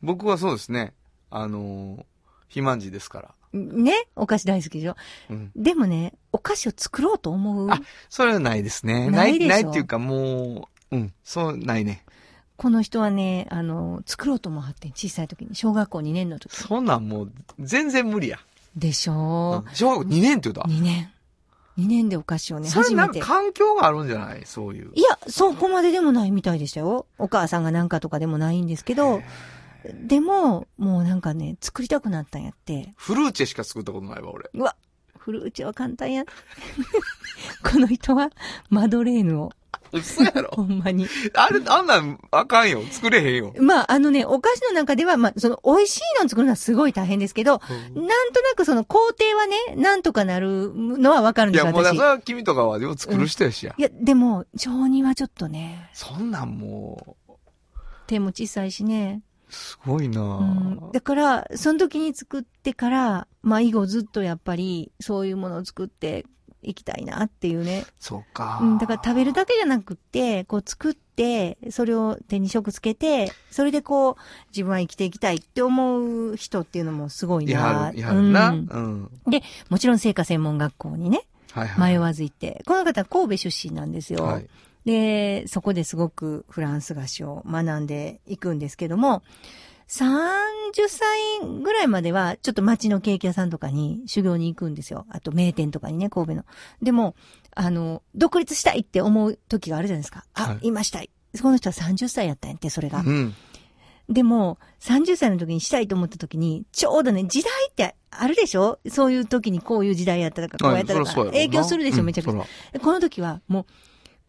[0.04, 0.94] 僕はそうですね、
[1.32, 2.06] あのー、
[2.42, 3.34] 肥満児ですから。
[3.54, 4.96] ねお菓子大好きでしょ？
[5.30, 5.52] うん。
[5.56, 7.70] でもね、お菓子を作ろうと思う。
[7.72, 9.10] あそれはないですね。
[9.10, 12.04] ないないっていうかもう、うん、そう、ないね。
[12.58, 16.54] この人はね、あの、作ろうともはってん、小さい時に、小学校2年の時。
[16.56, 18.40] そんなんもう、全然無理や。
[18.76, 21.10] でしうょん小学校2年って言うたう、?2 年。
[21.78, 22.96] 2年でお菓子をね、初めて。
[22.96, 24.42] なんか環境があるんじゃない？
[24.46, 24.92] そういう。
[24.94, 27.06] いや、そこまででもないみたいでしたよ。
[27.18, 29.22] お母さんがなんかとかでもないんですけど、
[29.86, 32.94] でも、もうなんかね、作りたくなったんやって。
[32.98, 34.50] フルーチェしか作ったことないわ、俺。
[34.54, 34.76] うわ、
[35.18, 36.26] フルーチェは簡単や。
[37.64, 38.30] この人は、
[38.70, 39.52] マドレーヌを、
[39.92, 41.08] 嘘やろほんまに。
[41.34, 42.82] あれ、あんなんあかんよ。
[42.92, 43.54] 作れへんよ。
[43.60, 47.60] まあ、あのね、お菓子の中では、まあ、その、美味しいのを作るのはすごい大変ですけど、
[47.96, 51.98] うんなんとなくその工程はね、なんとかなるのはわかるんですよ、いや、もうだ私。
[51.98, 53.74] から君とかはよう作る人やしや。
[53.78, 57.32] いや、でも、情にはちょっとね、そんなんもう、
[58.06, 59.22] 手も小さいしね。
[59.50, 60.44] すごいなうぁ
[60.90, 60.92] ん。
[60.92, 66.26] だから、その時に作ってから、まあ、以後ずっとやっぱり、そういうものを作って
[66.62, 67.86] いきたいなっていうね。
[68.00, 68.60] そうか。
[68.62, 74.16] うん、だから食べるだけじゃなくって、こう作って、それを手に職つけて、それでこう、
[74.50, 78.52] 自分は生きていきたいって思う人っていうのもすごいいなはる、いはるな。
[78.52, 78.66] ううん
[79.04, 79.12] ん。
[79.28, 81.94] で、もちろん製菓専門学校にね、はいはい。
[81.94, 84.24] 迷わず行って、この方は神戸出身なんですよ。
[84.24, 84.48] はい。
[84.86, 89.24] で、そこですごくフランス菓子を学んでいくんですけども、
[89.88, 91.20] 30歳
[91.64, 95.06] ぐらいまでは、ちょっと街のケーキ屋さんとかに修行に行くんですよ。
[95.10, 96.46] あと名店とかにね、神戸の。
[96.82, 97.16] でも、
[97.56, 100.26] あの、独立したいって思う時があるじゃないですか。
[100.36, 101.10] あ、はい今したい。
[101.36, 103.00] その人は30歳やったんやって、それが。
[103.00, 103.34] うん。
[104.10, 108.80] でも、30歳の時にしたいと思った時に、ちょうどね、時代ってあるでしょ？
[108.90, 112.32] そういう時にこういう時代やったとか、こうやったとか、はい影響するでしょ、うんめちゃくちゃ。
[112.32, 113.66] そらでこの時は、もう、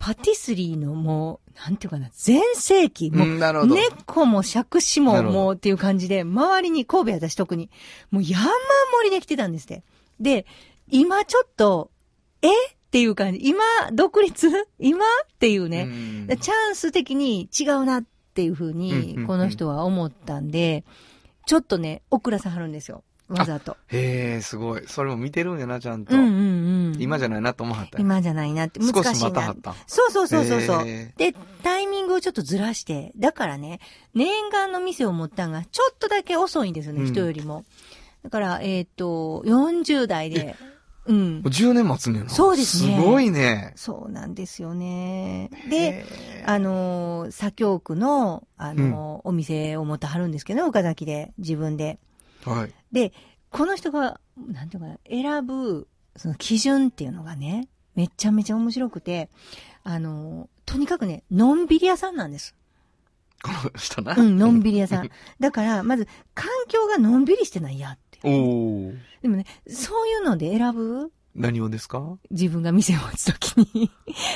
[0.01, 7.69] パティスリーのもう、なんていうかな、全盛期、もう、猫も杓子ももうっていう感じで、周りに神戸私特に、
[8.11, 8.51] もう山盛
[9.05, 9.85] りできてたんですって。
[10.19, 10.47] で、
[10.89, 11.91] 今ちょっと、
[12.41, 13.41] えっていう感じ。
[13.43, 14.49] 今、独立？
[14.79, 15.87] 今っていうね。
[16.31, 20.85] うチャンス的に違うなっていうふううんうんうん、にこの人は思ったんで、
[21.47, 23.05] ちょっとね、遅らさはるんですよ。
[23.31, 23.77] わざと。
[23.89, 24.83] へえ、すごい。
[24.87, 26.15] それも見てるんやな、ちゃんと。
[26.15, 26.97] うんうんうん。
[27.01, 29.05] 今じゃないなと思わはった今じゃないなって、難しいな。
[29.05, 29.75] 少しまたはった。
[29.87, 30.89] そうそうそうそうそう。
[30.89, 33.81] へで、タイミングをちょっとずらして、だからね、
[34.15, 37.65] 念願の店を持ったんが、ちょっとだけ遅いんですよね、うん人よりも。
[38.25, 40.57] だから、えっ、と、40代で、
[41.07, 41.49] うんもう。
[41.49, 42.31] 10年待つねんな。
[42.31, 43.73] そうですねすごいね。
[43.77, 45.51] そうなんですよね。
[45.69, 46.05] で、
[46.47, 51.99] あのー、左京区の、あのーお店を持ってはるんですけどね、岡崎で、自分で。
[52.45, 52.73] はい。
[52.93, 53.13] で、
[53.51, 59.29] この人が、なんていうかな、選ぶ、その基準っていうのがね、めちゃめちゃ面白くて、
[59.83, 62.55] あのー、とにかくね、のんびり屋さんなんです。
[63.43, 64.15] この人な。
[64.17, 65.11] うん、のんびり屋さん。
[65.39, 68.19] だから、まず、環境がのんびりしてないやって。
[68.23, 68.93] おお。
[69.23, 71.11] でもね、そういうので選ぶ？
[71.35, 72.19] 何をですか？
[72.31, 73.91] 自分が店を持つときに。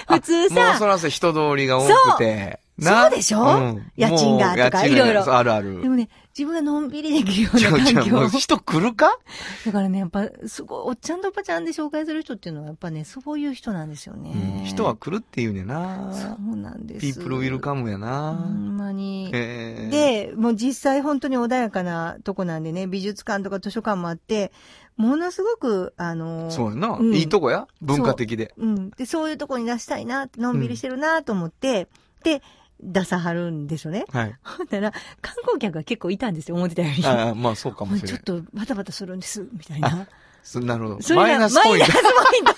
[0.08, 2.60] 普通もうさそ、らせ人通りが多くて。
[2.80, 3.42] そうでしょ？
[3.42, 5.82] うん家賃がとかいろいろあるある。
[5.82, 8.28] でもね、自分がのんびりできるような環境。
[8.28, 9.16] 人来るか？
[9.64, 14.32] だからね、やっぱ、すごい、おっちゃんとおばちゃんで紹介する人っていうのは、やっぱね、そういう人なんですよね。
[14.58, 16.10] うん人は来るっていうねんな。
[16.12, 17.00] そうなんです。
[17.00, 18.32] ピープルウィルカムやほな。
[18.32, 19.30] んまに。
[19.30, 24.50] で、もう実際本当に穏やかなとこなんでね、美術館とか図書館もあって、
[24.96, 26.88] ものすごく、あのーそうやな。
[26.96, 27.68] うんいいとこや。
[27.80, 28.54] 文化的で。
[28.56, 28.90] うん。
[28.90, 31.88] で、そういうとこに出したいな、のんびりしてるなと思って、
[32.24, 32.42] で、
[32.80, 34.04] 出さはるんでしょね。
[34.10, 34.34] はい。
[34.42, 37.04] ほんなら、観光客が結構いたんですよ、思ってたより。
[37.04, 38.24] ああ、まあそうかもしれちょっない。
[38.24, 40.06] とバタバタするんです、みたいな。
[40.42, 41.02] すなるほど。
[41.02, 41.92] それがマイナスポイント。
[41.92, 42.52] マイナスポイント。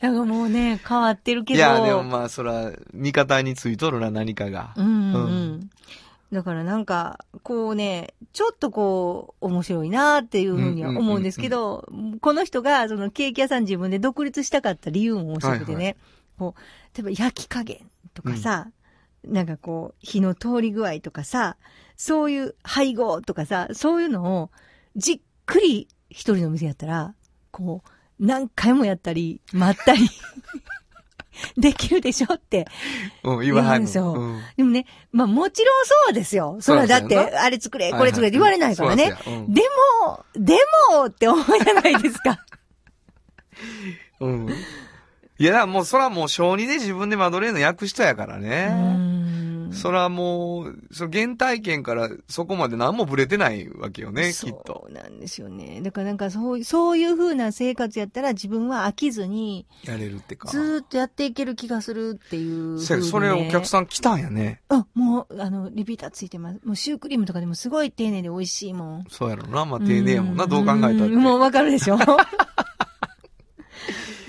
[0.00, 1.58] だからもうね、変わってるけど。
[1.58, 4.72] いや、でもまあ、そら、味方についとるな、何かが。
[4.76, 5.18] うんうん、う。
[5.18, 5.20] う
[5.56, 5.70] ん
[6.30, 11.88] だからなんか、こうね、ちょっとこう、面白いなっていうふうには思うんですけど、
[12.20, 15.96] この人が、そのケーキ屋さん自分で独立したかった理由も面白くてね、はい
[16.38, 17.78] こう、例えば焼き加減
[18.18, 18.66] とかさ、
[19.24, 21.56] なんかこう、火の通り具合とかさ、
[21.96, 24.50] そういう配合とかさ、そういうのを、
[24.96, 27.14] じっくり一人の店やったら、
[27.52, 30.00] こう、何回もやったり、待ったり、
[31.56, 32.66] できるでしょって。
[33.22, 36.58] うん、言わはんですようんでもね、まあもちろんそうですよ。
[36.60, 39.04] それはだって、あれ作れ、これ作れって言われないからね。
[39.04, 39.62] そうですようんで
[40.04, 40.58] も、で
[40.90, 42.44] もって思うじゃないですか。
[44.18, 44.48] うん。
[45.38, 48.66] いや、もう、そらもう小児で自分でマドレーヌ焼く人やからうね。
[48.68, 54.86] んそらもう、その原体験からそこまで何もブレてないわけよね、きっと。
[54.86, 55.80] そうなんですよね。
[55.82, 60.48] だからなんかそう、そういう風な生活やったら自分は飽きずに、やれるってか。
[60.48, 64.62] ずーっとやっていける気がするっていうね、それお客さん来たんやね。
[64.70, 66.60] あ、もう、あの、リピーターついてます。
[66.64, 69.04] もうシュークリームとかでもすごい丁寧で美味しいもん。
[69.10, 69.64] そうやろな。
[69.64, 71.08] まあ、丁寧やもんな、どう考えたって。
[71.08, 71.98] んもうわかるでしょ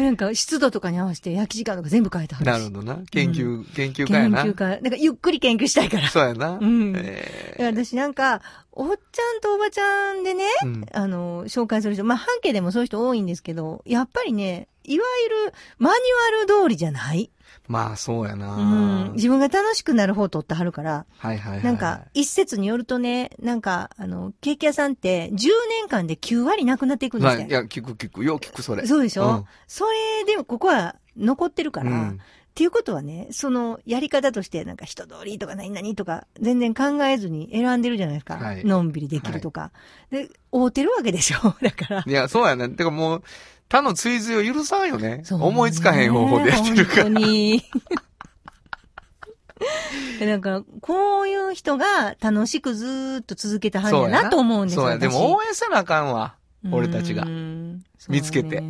[0.04, 2.48] なんか湿度とかに合わせて焼き時間とか全部変えてはるし。
[2.48, 3.00] なるほどな。
[3.12, 4.44] 研究、研究家やな。
[4.44, 4.68] 研究家。
[4.70, 6.08] なんかゆっくり研究したいから。
[6.08, 6.58] そうやな。
[6.60, 17.30] うんえいや私なんか、おっちゃんとおばちゃんでね、ーうんあの、紹介する人、まあ、半径でもそういう人多いんですけど、やっぱりね、いわゆるマニュアル通りじゃない。
[17.70, 18.56] まあ、そうやな。
[18.56, 19.14] うん。
[19.14, 21.64] 自分が楽しくなる方を取ってはるから、はいはいはい。
[21.64, 25.34] なんか、一説によるとね、なんか、あの、ケーキ屋さんって10
[25.82, 27.44] 年間で9割なくなっていくんですね。
[27.44, 28.26] まあいや、聞く聞く。
[28.26, 28.86] よう聞く、それ。
[28.88, 38.36] そうでしょ、うんそれでもここは残ってるから、うんっていうことはね、そのやり方として、なんか人通りとか何々とか、全然考えずに選んでるじゃないですか。
[38.36, 39.72] はいのんびりできるとか。
[40.12, 41.56] で、会うてるわけでしょ？
[41.64, 42.04] だから。
[42.06, 42.68] いや、そうやね。
[42.68, 43.24] てかもう、
[43.70, 45.22] 他の追随を許さんよね。
[45.24, 47.04] そうね思いつかへん方法でやってるから。
[47.04, 47.64] 本当に。
[50.20, 54.84] だから、こういう人が楽しくずーっと続けてはるんやなと思うんですよ。
[54.84, 54.98] そうや。
[54.98, 56.36] で私も応援せなあかんわ。
[56.72, 58.62] 俺たちがうん見つけて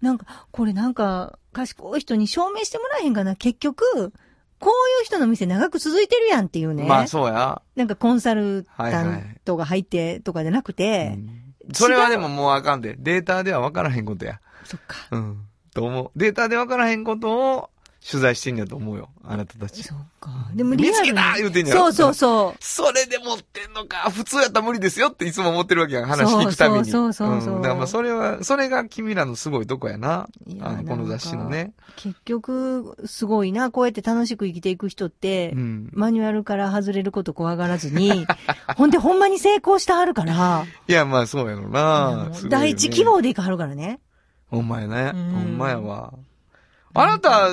[0.00, 3.34] なんか、これなんか、賢い人に証明してもらえへんかな。
[3.36, 4.12] 結局、
[4.58, 6.84] こういう人の店長く続いてるやんっていうね。
[6.84, 7.60] まあ、そうや。
[7.74, 11.41] なんかコンサルタはいはいントが入ってとかじゃなくて、うん
[11.72, 12.96] それはでももうあかんで。
[12.98, 14.40] データでは分からへんことや。
[14.64, 14.96] そっか。
[15.10, 15.46] うん。
[15.74, 16.10] と思う。
[16.16, 17.70] データで分からへんことを
[18.04, 19.10] 取材してんやと思うよ。
[19.22, 19.84] あなたたち。
[19.84, 20.30] そうか。
[20.54, 21.12] でもリアルに。
[21.12, 22.64] 見つけた言うてんやろそうそうそう。
[22.64, 24.10] それで持ってんのか。
[24.10, 26.06] 普通やったら無理ですよっていつも思ってるわけやん。
[26.06, 26.84] 話聞くたびに。
[26.90, 30.28] そうそうそうそうんだからまあそれは、それが君らのすごいとこやな。
[30.46, 31.74] いやあの、この雑誌のね。
[31.94, 33.70] 結局、すごいな。
[33.70, 35.88] こうやって楽しく生きていく人って、うん。
[35.92, 38.26] マニュアルから外れること怖がらずに、
[38.76, 42.30] ほんでほんまに成功してはるから、いや、まあそうやろな。
[42.30, 44.00] ね第一希望でいかはるからね。
[44.48, 45.12] ほんまやね。
[45.14, 46.14] うんほんまやわ。
[46.94, 47.48] あなた、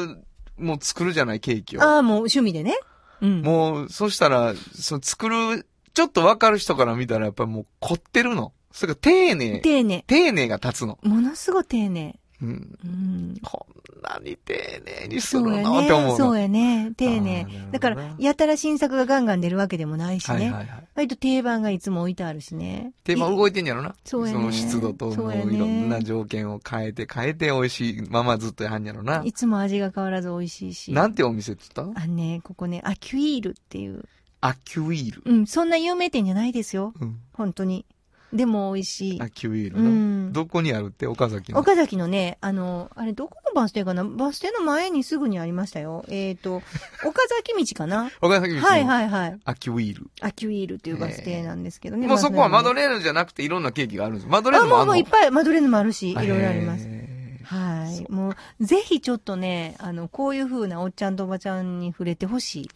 [0.60, 1.84] もう作るじゃない、ケーキを。
[1.84, 2.78] ああ、もう趣味でね。
[3.22, 3.42] うん。
[3.42, 8.54] もう、そしたら、その作る、ちょっとわかる人から見たら、やっぱりもう凝ってるの。
[8.72, 9.60] それから丁寧。
[9.60, 10.04] 丁寧。
[10.08, 11.00] 丁寧が立つの。
[11.04, 12.20] ものすごい丁寧。
[12.42, 12.78] うん。
[12.84, 13.38] うん。
[13.44, 13.68] こ
[14.00, 15.84] んなに丁寧にするの？
[15.84, 16.18] って思う。
[16.18, 16.92] そうやね。
[16.96, 17.46] 丁寧。
[17.72, 20.36] だから、やたら新作がガンガン出るわけでもないしね。
[20.36, 20.88] はいはいはい。
[20.96, 22.94] 割と定番がいつも置いてあるしね。
[23.04, 23.96] で、まあ動いてんやろな。
[24.06, 29.22] そうやねの湿度と、もそういろんな条件を変えて変えて美味しいままずっとやはんやろな。
[29.26, 30.94] いつも味が変わらず美味しいし。
[30.94, 32.02] なんてお店って言った？
[32.02, 34.06] あのね、ここね、アキュイールっていう。
[34.42, 35.22] アキュイール。
[35.26, 36.94] うん、そんな有名店じゃないですよ。
[37.02, 37.20] うん。
[37.34, 37.86] 本当に。
[38.32, 39.30] でも美味しいア。
[39.30, 39.90] キュイールうの。
[39.90, 40.34] ん。
[40.34, 41.60] どこにあるって岡崎の？
[41.60, 44.04] 岡崎のね、あの、あれ、どこのバス停かな？
[44.04, 46.06] バス停の前にすぐにありましたよ。
[46.08, 46.58] えっ、と、
[47.06, 48.12] 岡崎道かな？
[48.22, 49.40] 岡崎道のはいはいはい。
[49.46, 50.10] アキュイール。
[50.22, 52.08] アキュイールっていうバス停なんですけどね。
[52.08, 54.94] もうそこはマドレレーヌじゃなくていろんなケーキがあるんですマドレーあ、ヌもあるの？
[54.94, 56.86] もうもういっぱい、マドレーヌもあるし、いろいろあります。
[56.88, 57.10] へ
[57.46, 58.12] はい。
[58.12, 62.70] もう、ぜひちょっとね、あの、こういう風なおっちゃんとおばちゃんに触れてほしい。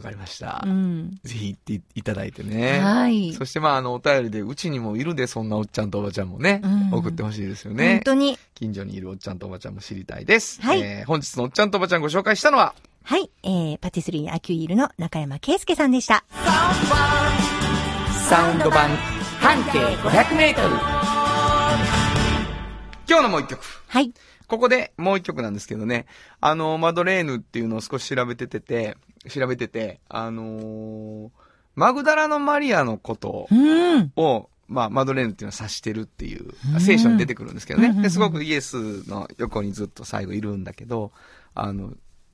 [0.00, 0.68] わかりましたう。
[0.68, 1.18] ん。
[1.24, 2.78] ぜひ行っていただいてね。
[2.80, 3.32] はい。
[3.34, 8.00] そしてまああのお便りでうちにもいるでそんなおっちゃんとおばちゃんもね、うん送ってほしいですよ本ね。
[8.04, 8.38] 当に。
[8.54, 10.60] 近所にいるおっちゃんとおばちゃんも知りたいです。
[10.62, 13.30] はいえー本日のおっちゃんとおばちゃんご紹介したのは、はい。
[13.42, 16.24] えー、パティスリーアキュイールの中山圭介さんでした。
[18.28, 18.90] サウンド版
[19.40, 20.74] 半径500メートル。
[23.08, 23.60] 今日のもう一曲。
[23.88, 24.12] はい。
[24.46, 26.06] ここでもう一曲なんですけどね、
[26.40, 28.96] あの、マドレーヌっていうのを少し調べててて、
[29.28, 31.30] 調べてて、あのー
[31.78, 34.12] マグダラのマリアのことうん。
[34.16, 37.86] を、まあ、マドレーヌっていうのは指してるっていうう、ん聖書に出てくるんですけどね。
[37.86, 41.12] うんうんうんですごくイエスの横にずっと最後いるんだけど、
[41.54, 41.92] あの、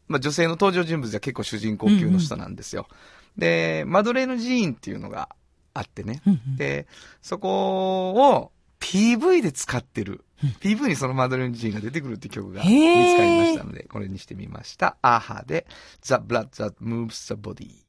[0.09, 2.89] まあ、女性の登場人物では結構主人公級の人なんですよ。
[3.37, 5.29] で、マドレーヌ寺院っていうのが
[5.75, 6.23] あってね。
[6.27, 6.87] うんで、
[7.21, 10.25] そこを PV で使ってる。
[10.61, 14.97] PV にそのマドレーヌ寺院が出てくるって曲が見つかりましたので、これにしてみました。
[15.03, 15.67] アーハで
[16.03, 17.85] The Blood That Moves the Body。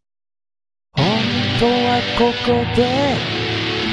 [0.94, 1.06] 本
[1.60, 3.16] 当はここで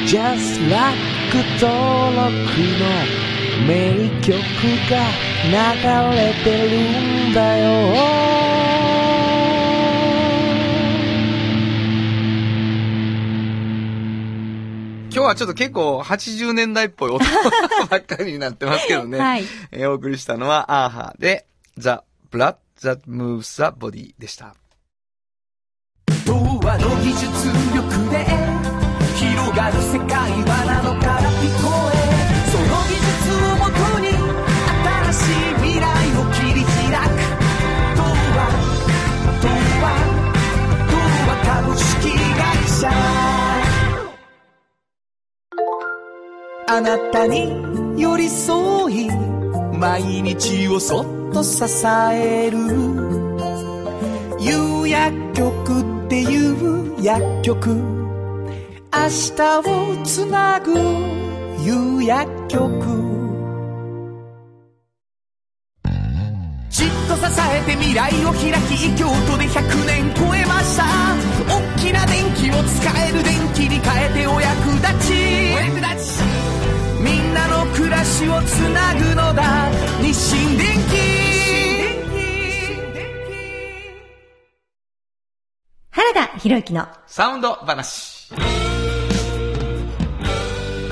[0.07, 1.13] Just Like
[1.61, 2.31] 登録
[2.79, 3.23] の
[3.67, 4.33] 名曲
[4.91, 4.95] が
[5.45, 5.57] 流
[6.17, 8.22] れてるんだよ
[15.15, 17.23] 今日はちょっと結構80年代っぽい音
[17.91, 19.19] ばっかりになってますけどね。
[19.19, 19.45] はい。
[19.71, 21.45] えーお送りしたのは、アーハで
[21.77, 21.99] The
[22.31, 24.57] Blood That Moves the Body でした。
[26.27, 27.27] 童話の技術
[27.75, 28.25] 力で
[29.17, 31.92] 広がる世界はなのから聞こえ
[46.75, 49.11] あなたに寄り添い
[49.77, 52.57] 毎日をそっと支える。
[54.41, 57.75] 有薬局っていう薬局。
[57.75, 57.77] 明
[59.37, 60.73] 日をつなぐ
[61.61, 62.63] 有薬局。
[66.71, 67.23] じっと支
[67.55, 70.85] えて未来を開き京都で100年超えました。
[71.53, 75.13] 大きな電気を使える電気に変えてお役立ち
[75.55, 76.42] お役立ち。
[77.03, 81.23] みんなの暮らしをつなぐのだ日清電気
[85.91, 88.62] 原田博之のサウンド話。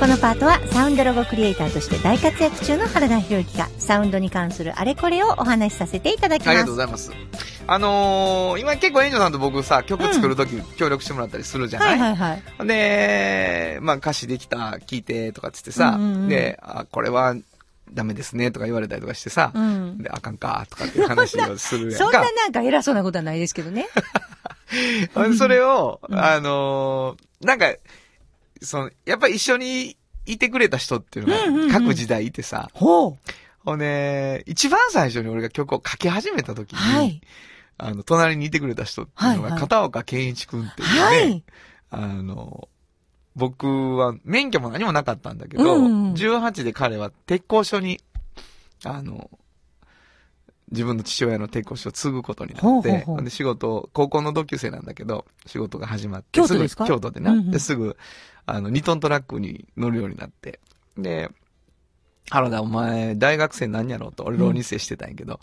[0.01, 7.11] このパートはサウンドロゴクリエイターとして大活躍中の原田博之がサウンドに関するあれこれをお話しさせていただきありがとうます。
[7.11, 7.67] ございます。
[7.67, 12.67] あのー、今結構エンジョさんと僕さ、曲作るとき協力してもらったりするじゃない、はいはいはい。
[12.67, 17.37] で、まあ歌詞できた、聞いてとかっつってさ、うんうんうんで、あ、これは
[17.93, 19.99] ダメですねとか言われたりとかしてさ、うん。
[19.99, 22.33] で、あかんかとかっていう話をするやん そんなか。
[22.33, 23.87] なんか偉そうなことはないですけどね。
[25.37, 27.67] それを、うんあのーなんか、
[28.63, 29.97] その、やっぱり一緒に
[30.27, 33.19] いてくれた人っていうのが各時代いてさ、ほう。
[33.65, 37.21] ほんで、一番最初に俺が曲を書き始めた時に、はい。
[37.79, 41.45] あの、隣にいてくれた人っていうのが、片岡健一くんっていうね、はい。
[41.91, 42.69] あの、
[43.37, 48.01] 僕は免許も何もなかったんだけど、うんうん18で彼は鉄工所に、
[48.85, 49.31] あの、
[50.71, 56.85] 自分の父親の鉄骨を継ぐことになって、ほで仕事、高校の同級生なんだけど、仕事が始まって、京都ですか？
[56.85, 57.51] ぐ京都でな、うんうん。
[57.51, 57.97] で、すぐ、
[58.47, 60.61] あの、2トントラックに乗るようになって、
[60.97, 61.31] で、
[62.31, 65.41] 原田お前、大学生なんやろうと、俺浪人生してたんやけど、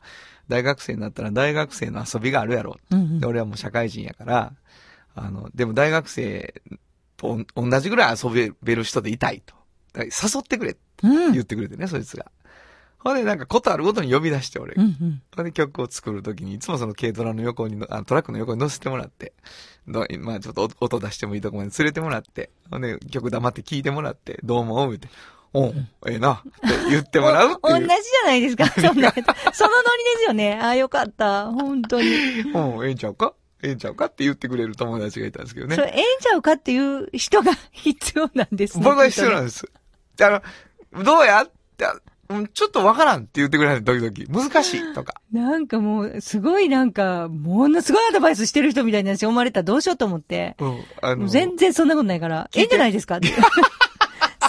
[0.47, 2.78] 大学生になったら大学生の遊びがあるやろ。
[2.91, 3.19] うんうん。
[3.19, 4.53] で、俺はもう社会人やから、
[5.15, 6.53] あの、でも大学生
[7.17, 9.55] と同じぐらい遊べる人でいたいと。
[9.95, 11.34] 誘ってくれってうん。
[11.34, 12.32] 言ってくれてね、そいつが。
[13.00, 14.74] ほんで、なんかことあるごとに呼び出して俺。
[14.76, 15.22] うんうん。
[15.36, 19.34] ほんで曲を作るときに、いつもその軽トラの横にの、あトラックの横に乗せてもらって、
[19.88, 25.08] どまあちょっと音音出してもいいとこまで連れてもらって、ほんで曲黙って聴いてもらって、どうも、言うて、
[25.54, 25.78] おうん、
[26.08, 27.60] ええな、って言ってもらうっていう。
[27.64, 28.66] お同じじゃないですか。
[28.82, 29.14] そんな、そのノリで
[30.20, 30.60] すよね。
[30.62, 31.52] ああ、よかった。
[31.52, 32.08] 本当に。
[32.54, 33.34] うん、ええんちゃうか？
[33.64, 34.06] ええんちゃうか？
[34.06, 35.82] って言ってくれる友達がいたんですけどねそ。
[35.82, 38.84] れ、ええんちゃうかっていう人が必要なんですね。
[38.84, 39.72] 僕は必要なんでです。
[40.22, 40.41] あ
[40.93, 41.43] の、どうや？
[41.43, 41.86] って、
[42.30, 44.43] うんちょっとわからんって言ってくれない時々。
[44.49, 45.21] 難しいとか。
[45.32, 50.55] なんかもう、すごいなんか、ものすごいアドバイスしてる人みたいな話思われたらどうしようと思って。
[50.59, 50.84] うん。
[51.01, 53.19] あの、全然そんなことないから、聞いてええんじゃないですか？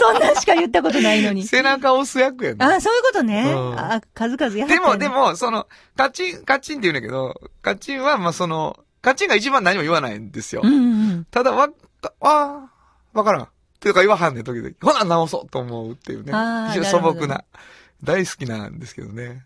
[0.00, 1.44] そんなんしか言ったことないのに。
[1.46, 2.64] 背中押す役やね。
[2.64, 3.52] あそういうことね。
[3.52, 5.66] うんあ数々やはったでも、で、も、その、
[5.96, 10.62] カチン、カチンって言うんだけど、カチンは、まあ、その、カチンが一番何も言わないんですよ。
[10.64, 11.26] うんうんうん。
[11.30, 13.48] ただ、わか、あーわからん。
[13.78, 14.70] っていうか言わはんねん、時々。
[14.82, 16.32] ほな、直そうと思うっていうね。
[16.70, 17.44] 非常に素朴な。
[18.02, 19.44] 大好きなんですけどね。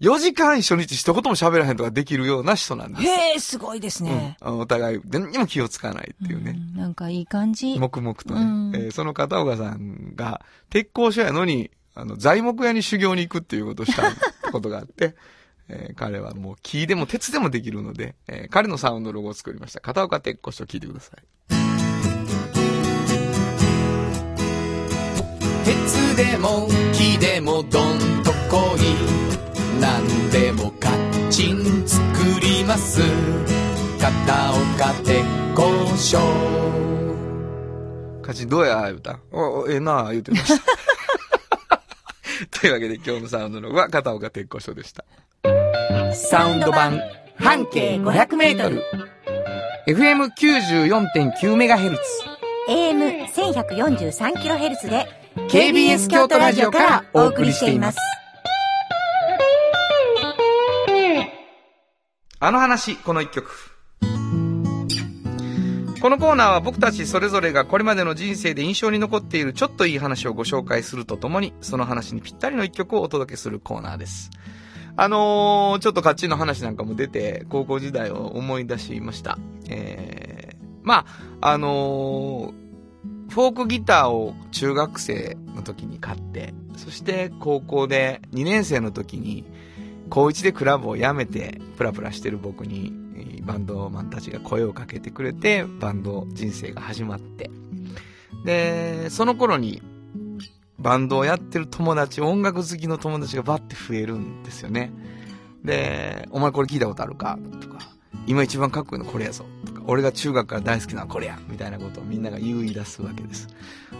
[0.00, 3.02] 4時間一緒にいて一言も喋らへんとかできるような人なんです。
[3.02, 4.36] へえ、すごいですうんね。
[4.40, 6.52] あのお互い、何にも気をつかないっていうね。
[6.74, 7.76] うんなんかいい感じ。
[7.78, 8.40] 黙々とね。
[8.40, 14.02] うんえーその片岡さんが、鉄工所やのに、あの、材木屋に修行に行くっていうことをした
[14.52, 15.16] ことがあって、
[15.68, 19.80] えー彼はもう木でも鉄でもできるので、えー彼のサウンドロゴを作りました。
[19.80, 21.20] 片岡鉄工所聞いてください。
[25.68, 27.68] 鉄でも木でもどん
[28.22, 28.80] とこい
[29.78, 32.00] 何でもカッチン作
[32.40, 33.02] ります
[34.00, 35.22] 片岡鉄
[35.54, 35.64] 工
[35.94, 36.18] 所
[38.22, 39.20] カチンどうや言うた？
[39.30, 40.64] お、おええなあ言うてました。
[42.60, 45.04] というわけで今日のサウンドロゴは片岡鉄工所でした。
[46.14, 46.98] サウンド版
[47.36, 48.82] 半径500メートル
[49.86, 51.98] FM94.9MHz。
[52.68, 57.98] AM1143kHz で KBS 京都ラジオからお送りしています。
[62.40, 63.48] あの話、この一曲。
[66.02, 74.30] このコーナーは僕たちそれぞれがこれまでの人生で印象に残っているちょっといい話をご紹介するとともに、その話にぴったりの一曲をお届けするコーナーです。
[74.96, 79.38] あのー、ちょっとカッチンの話なんかも出て、高校時代を思い出しました。
[79.70, 81.06] えー、ま
[81.40, 82.67] あ、あのー
[83.38, 89.44] フォークギターを中学生の時に買って、そして高校で2年生の時に、
[90.10, 92.92] 高1でクラブを辞めて、プラプラしてる僕に、
[93.44, 97.48] バンドマンたちが声をかけてくれて、バンド人生が始まって。
[98.44, 99.82] で、その頃に、
[100.80, 104.90] バンドをやってる友達、音楽好きの友達がバッて増えるんですよね。
[105.62, 107.38] で、お前これ聞いたことあるか？
[107.60, 107.78] とか、
[108.26, 113.48] 今一番かっこいいのこれやぞとか、俺が中学から大好きなこれやみたいなことをみんなが言い出すわけです。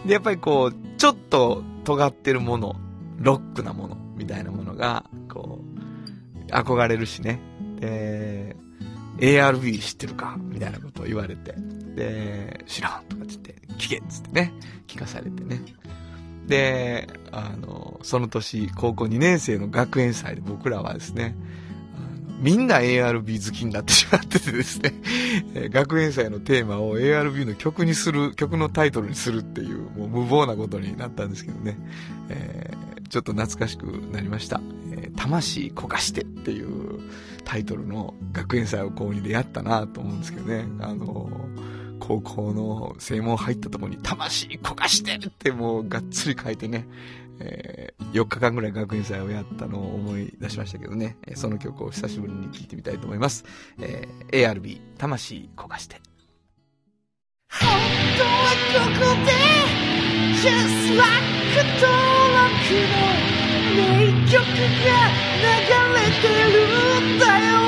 [0.07, 2.77] で、やっぱりこう、ちょっと尖ってるもの、
[3.17, 5.65] ロックなもの、みたいなものが、こ
[6.47, 7.41] う、憧れるしね。
[7.81, 8.55] で、
[9.19, 10.37] ARB 知ってるか？
[10.39, 11.55] みたいなことを言われて。
[11.97, 14.53] で、知らんとかって言って、聞けっつってね、
[14.87, 15.63] 聞かされてね。
[16.47, 21.35] で、あの、その年、高校2年生の学園祭で僕らはですね、
[22.41, 24.95] みんな ARB 好きになってしまっててですね、
[25.71, 31.77] 学園祭のテーマを ARB の曲にする、曲のタイトルにするっていう、もう無謀なことになったんですけどね、
[32.29, 34.61] えーちょっと懐かしくなりました。
[34.93, 37.01] えー魂焦がしてっていう
[37.45, 41.31] タイトルの学園祭を高2でやったなと思うんですけどね、あの
[41.99, 46.87] 高校の正門入ったところに魂焦がしてってもうがっつり書いてね、
[47.41, 53.45] えー4日間ぐらい学園祭をやったのを思い出しましたけどね、えーその曲を久しぶりに聴いてみたいと思います。
[53.81, 56.01] えー ARB、魂焦がして。
[57.51, 57.69] 本
[58.19, 58.29] 当は
[58.75, 59.33] ここで
[60.41, 61.09] Just like
[61.81, 61.89] 登
[62.35, 62.49] 録
[62.93, 62.97] の
[63.75, 63.79] 名
[64.31, 64.89] 曲が
[65.39, 65.43] 流
[65.95, 67.68] れてるんだよ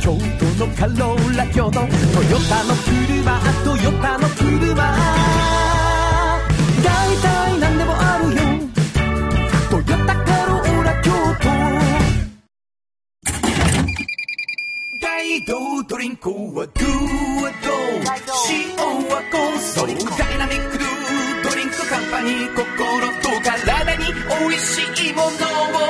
[0.00, 1.86] 京都のカローラ京都トヨ
[2.48, 4.74] タの車トヨタの車。
[6.82, 8.40] 大体何でもあるよ。
[9.70, 11.50] トヨタカローラ京都。
[15.02, 16.86] 大道ドリンクはドゥ
[17.42, 17.70] はド。
[18.48, 18.76] 塩
[19.06, 20.88] はコーダイナミックドゥ
[21.44, 22.64] ドリンクカンパニー心
[23.20, 24.04] と体に
[24.48, 25.89] 美味しいものを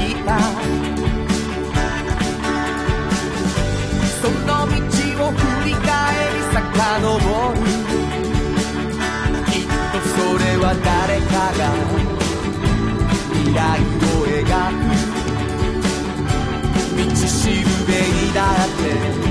[7.01, 7.57] 遡る
[9.47, 11.61] きっとそれは誰かが
[13.33, 13.59] 未来
[14.05, 14.93] を描く。
[16.97, 17.91] 道しるべ
[18.27, 19.30] にだって。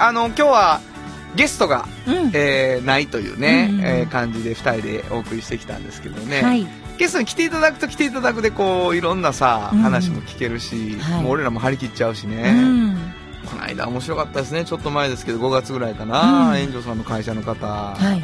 [0.00, 0.80] あの今日は
[1.36, 2.30] ゲストが、うん。
[2.34, 6.66] えーないというね、うんえー感じで2人でお送りしてきたんですけどね、はい。
[6.98, 9.80] ゲストに来ていただくと来ていただくでこういろんなさ、うん。
[9.80, 11.22] 話も聞けるし、はい。
[11.22, 12.96] もう俺らも張り切っちゃうしうね、ん。
[13.46, 14.64] この間面白かったですね。
[14.64, 16.60] ちょっと前ですけど5月ぐらいかな、うん。
[16.60, 17.58] 炎上さんの会社の方、い。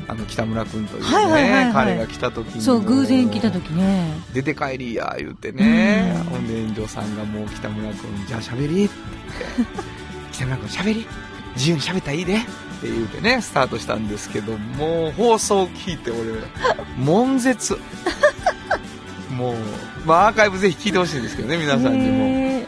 [0.08, 1.72] あの北村君というね、はいはいはいはい。
[1.74, 4.12] 彼が来た時にそう、偶然来た時ね。
[4.32, 6.24] 出て帰りや言ってね、うん。
[6.24, 8.94] ほんで炎上さんがもう北村君じゃあ喋りって
[9.58, 9.96] 言って。
[10.32, 11.06] 北村君喋り
[11.56, 12.46] 自由に喋ったらいいでって
[12.82, 16.20] 言うてねスタートしたんですけどもう放送聞いて俺
[16.98, 17.78] 悶絶。
[19.30, 19.56] もう、
[20.06, 22.24] まあ、アーカイブぜひ聞いてほしいんですけどね皆さんにも。
[22.24, 22.66] へ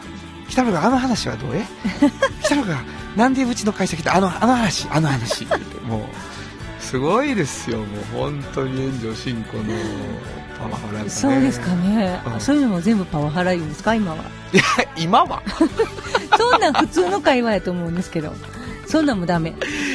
[0.49, 1.65] 北村君あの話はどうえ？
[2.43, 2.83] 北村君が
[3.15, 4.15] なんでうちの会社来た？
[4.15, 4.87] あのあの話。
[4.91, 5.45] あの話。
[5.45, 7.77] ってもうすごいですよ。
[7.79, 9.63] もう本当に炎上進行の
[10.59, 11.05] パワハラがね。
[11.05, 12.19] ーそうですかね。
[12.33, 12.37] う。
[12.37, 12.39] ん。
[12.39, 14.17] そういうのも全部パワハラ言うんですか、今は。
[14.53, 14.63] いや
[14.95, 15.41] 今は。
[16.37, 18.33] そんなん普通の会話やと思うんですけど。
[18.89, 19.53] そんなんもダメ。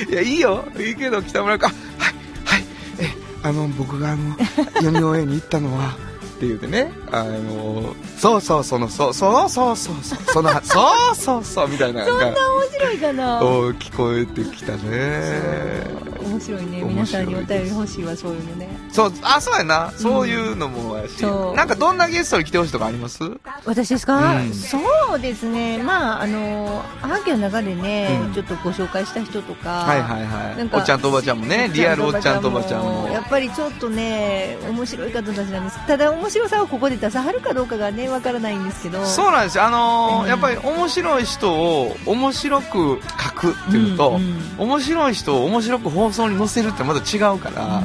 [0.08, 0.64] いやいいよ。
[0.78, 1.68] いいけど北村君。
[1.68, 2.14] あはい
[2.44, 2.64] はい。
[3.00, 3.08] え
[3.42, 4.36] あの僕があの
[4.78, 5.96] 読み終えに行ったのは
[6.34, 10.80] って言うてねあのそうそうそのそうそうそうそう そうそのそ
[11.12, 12.34] うそうそうみたいなそんな面
[12.72, 13.42] 白いかな？
[13.42, 15.84] お聞こえてきたね。
[16.24, 16.82] 面白いね。
[16.82, 18.68] 皆さんにお便り欲しいわ、そういうのね。
[18.90, 19.92] そうあそうやな。
[19.96, 21.56] そういうのもやし、そう。
[21.56, 23.18] なんかどんなゲストに来てほしいとかあります？
[23.64, 24.52] 私ですか、うん。
[24.52, 24.78] そ
[25.16, 25.78] うですね。
[25.82, 28.32] まあ、あの、半径の中でね、うん。
[28.32, 29.70] ちょっとご紹介した人とか。
[29.70, 30.68] はいはいはい。
[30.72, 33.08] おっちゃんとおばちゃんもねリアルおっちゃんとおばちゃんも。
[33.08, 35.86] やっぱりちょっとね面白い方たちなんです。
[35.86, 39.04] ただ面白さをここで出さはるかどうかがねわからないんですけど。
[39.04, 39.64] そうなんですよ。
[39.64, 40.28] あのーうん。
[40.28, 44.38] やっぱり面白い人を面白く書くっていうのと、うんうん。
[44.58, 47.82] 面白い人を面白く放送に載せるってまた違うから、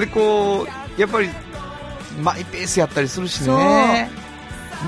[0.00, 1.28] でこうやっぱり
[2.22, 4.10] マイペースやったりするしね。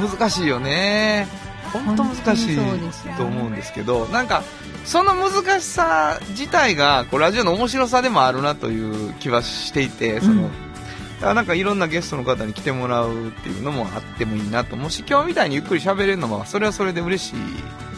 [0.01, 1.27] 難しいよね。
[1.73, 2.73] 本当難しいと思
[3.45, 4.07] うんですけど。
[4.07, 4.43] なんか
[4.85, 10.70] その難しさ自体がこうラジオの面白さでもあるなという気はしていてその、うん
[11.21, 14.77] からなんかいろんなゲストの方に来てもらうっていうのもあってもいいなと。
[14.77, 17.35] もし今日みたいにゆっくり喋れるのは、それはそれで嬉しい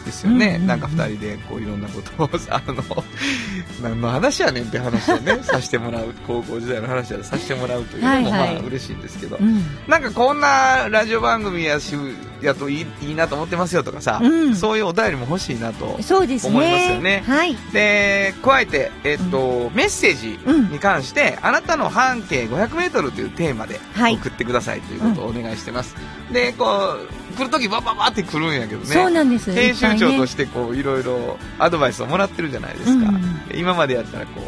[0.03, 0.45] ですよね。
[0.45, 3.03] うんうんうんなんか二人でこういろんなことを、あの、
[3.81, 9.37] 何の話やねんって話をね、 させてもらう、高校時代の話をさせてもらうというのも、はいはいまあ嬉しいんですけど。
[9.37, 9.63] うん。
[9.87, 11.95] なんかこんなラジオ番組やし、
[12.41, 15.97] やといいいいなと思ってますよとかさ、うんそういうお便りも欲しいなと。
[16.01, 16.49] そうですね。
[16.49, 17.55] 思いますよねはい。
[17.71, 25.95] で、加えて、えっと、メッセージうんに関して、あなたの半径500メートルというテーマではい送ってくださいということをお願いしてます。
[26.31, 28.85] で、こう、来るときバババって来るんやけどね。
[28.87, 29.51] そうなんです。
[29.51, 33.09] 編集長とししてこう、いろいろアドバイスをもらってるじゃないですか。
[33.09, 34.41] うんで今までやったらこ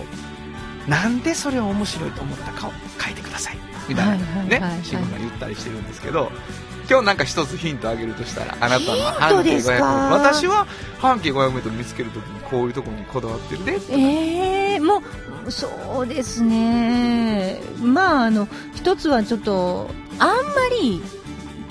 [0.87, 2.71] う、なんでそれを面白いと思ったかを
[3.03, 3.57] 書いてください。
[3.87, 6.31] みたいなはいはいはいねはい、新聞が言ったりしてるんですけど、
[6.89, 9.73] 今日なんか一つヒントあげるとしたら、あなたの半径500メですか？
[9.73, 10.23] ートル。
[10.33, 10.67] 私は
[10.99, 13.79] 半径500メートル見つけるときにこういうところにこだわってるで。
[13.91, 15.01] ええも
[15.47, 15.67] う、そ
[16.03, 17.61] うですね。
[17.81, 20.33] まあ、あの、一つはちょっと、あんま
[20.81, 21.01] り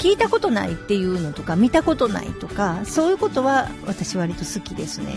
[0.05, 5.17] 聞いたことないっていうのとか、見たことないとか、そういうことは私割と好きですね。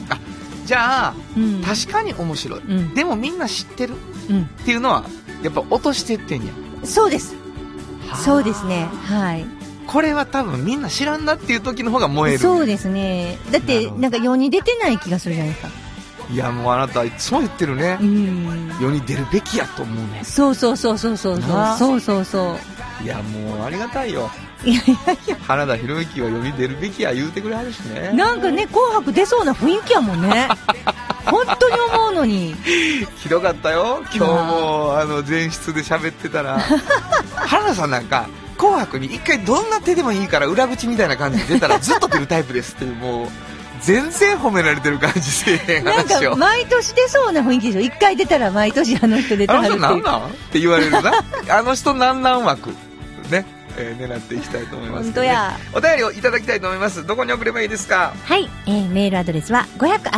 [0.66, 1.62] じゃあ、うん。
[1.62, 2.60] 確かに面白い。
[2.62, 2.94] うん。
[2.94, 3.96] でもみんな知ってる？
[4.30, 4.44] うん。
[4.44, 5.04] っていうのは、
[5.44, 6.54] やっぱ落としてってんや。
[6.86, 7.36] そうです。
[8.24, 8.86] そうですね。
[8.86, 9.46] はい。
[9.88, 12.40] これは多分みんな知らんなっていう時の方が燃える。
[12.40, 13.38] そうですね。
[13.52, 15.70] だって、なんか世に出てない気がするじゃないですか。
[16.32, 18.06] いや、もうあなたいつも言ってるねう。
[18.06, 18.72] ん。
[18.82, 20.22] 世に出るべきやと思うね。
[20.24, 21.78] そうそうそうそうそうそう。
[21.78, 22.58] そうそうそ
[23.02, 23.04] う。
[23.04, 24.30] いや、もうありがたいよ。
[24.64, 25.38] いやいやいや。
[25.48, 28.12] 原田博之は世に出るべきや言うてくれはるしね。
[28.14, 30.48] なんかね、紅白出そうな雰囲気やもんね。
[31.26, 32.56] 本当に思うのに。
[33.18, 34.02] ひどかったよ。
[34.16, 36.60] 今日も、あの、前室で喋ってたら、
[37.36, 38.28] 原田さんなんか、
[38.58, 43.28] 紅白に一回どんな手でもいいから裏口みたいな感じで出たら ずっと出るタイプですっていう、もう、
[43.82, 46.08] 全然褒められてる感じせえへんなん。
[46.08, 47.82] か、毎年出そうな雰囲気でしょ。
[47.82, 50.04] 一回出たら毎年あの人出てあの人はるっていう。
[50.04, 50.30] なんなん？
[50.30, 51.12] って言われるな。
[51.50, 52.72] あの人なんなん枠。
[53.30, 53.46] ね。
[53.78, 55.06] えー狙っていきたいと思いますね。
[55.06, 55.58] 本当や。
[55.74, 57.06] お便りをいただきたいと思います。
[57.06, 58.14] どこに送ればいいですか？
[58.24, 60.10] はい、えー、メールアドレスは500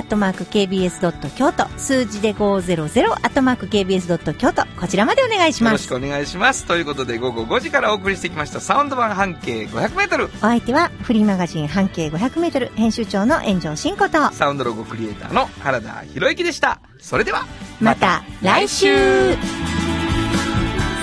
[0.46, 5.90] kbs 京都数字で500 kbs 京都こちらまでお願いします。
[5.90, 6.66] よろしくお願いします。
[6.66, 10.26] ということで、午後5時からお送りしてきました、サウンド版半径500メートル。
[10.26, 16.80] お相手はフリーマガジン半径500メートル編集長の炎上真子と、サウンドロゴクリエイターの原田博之でした。
[17.00, 17.46] それでは、
[17.82, 19.36] また来週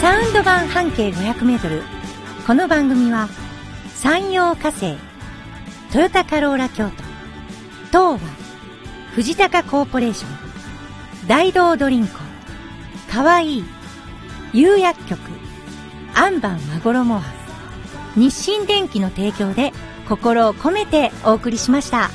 [0.01, 1.83] サウンド版半径500メートル
[2.47, 3.29] この番組は
[3.97, 4.95] 山陽火星
[5.93, 6.91] トヨタカローラ京
[7.91, 8.29] 都東和
[9.17, 10.29] 藤高コーポレーショ
[11.25, 12.15] ン大道ドリンク
[13.11, 13.65] かわいい
[14.53, 15.19] 釉薬局
[16.15, 17.23] アンバンマゴロモア
[18.15, 19.73] 日清電機の提供で
[20.09, 22.11] 心を込めてお送りしました。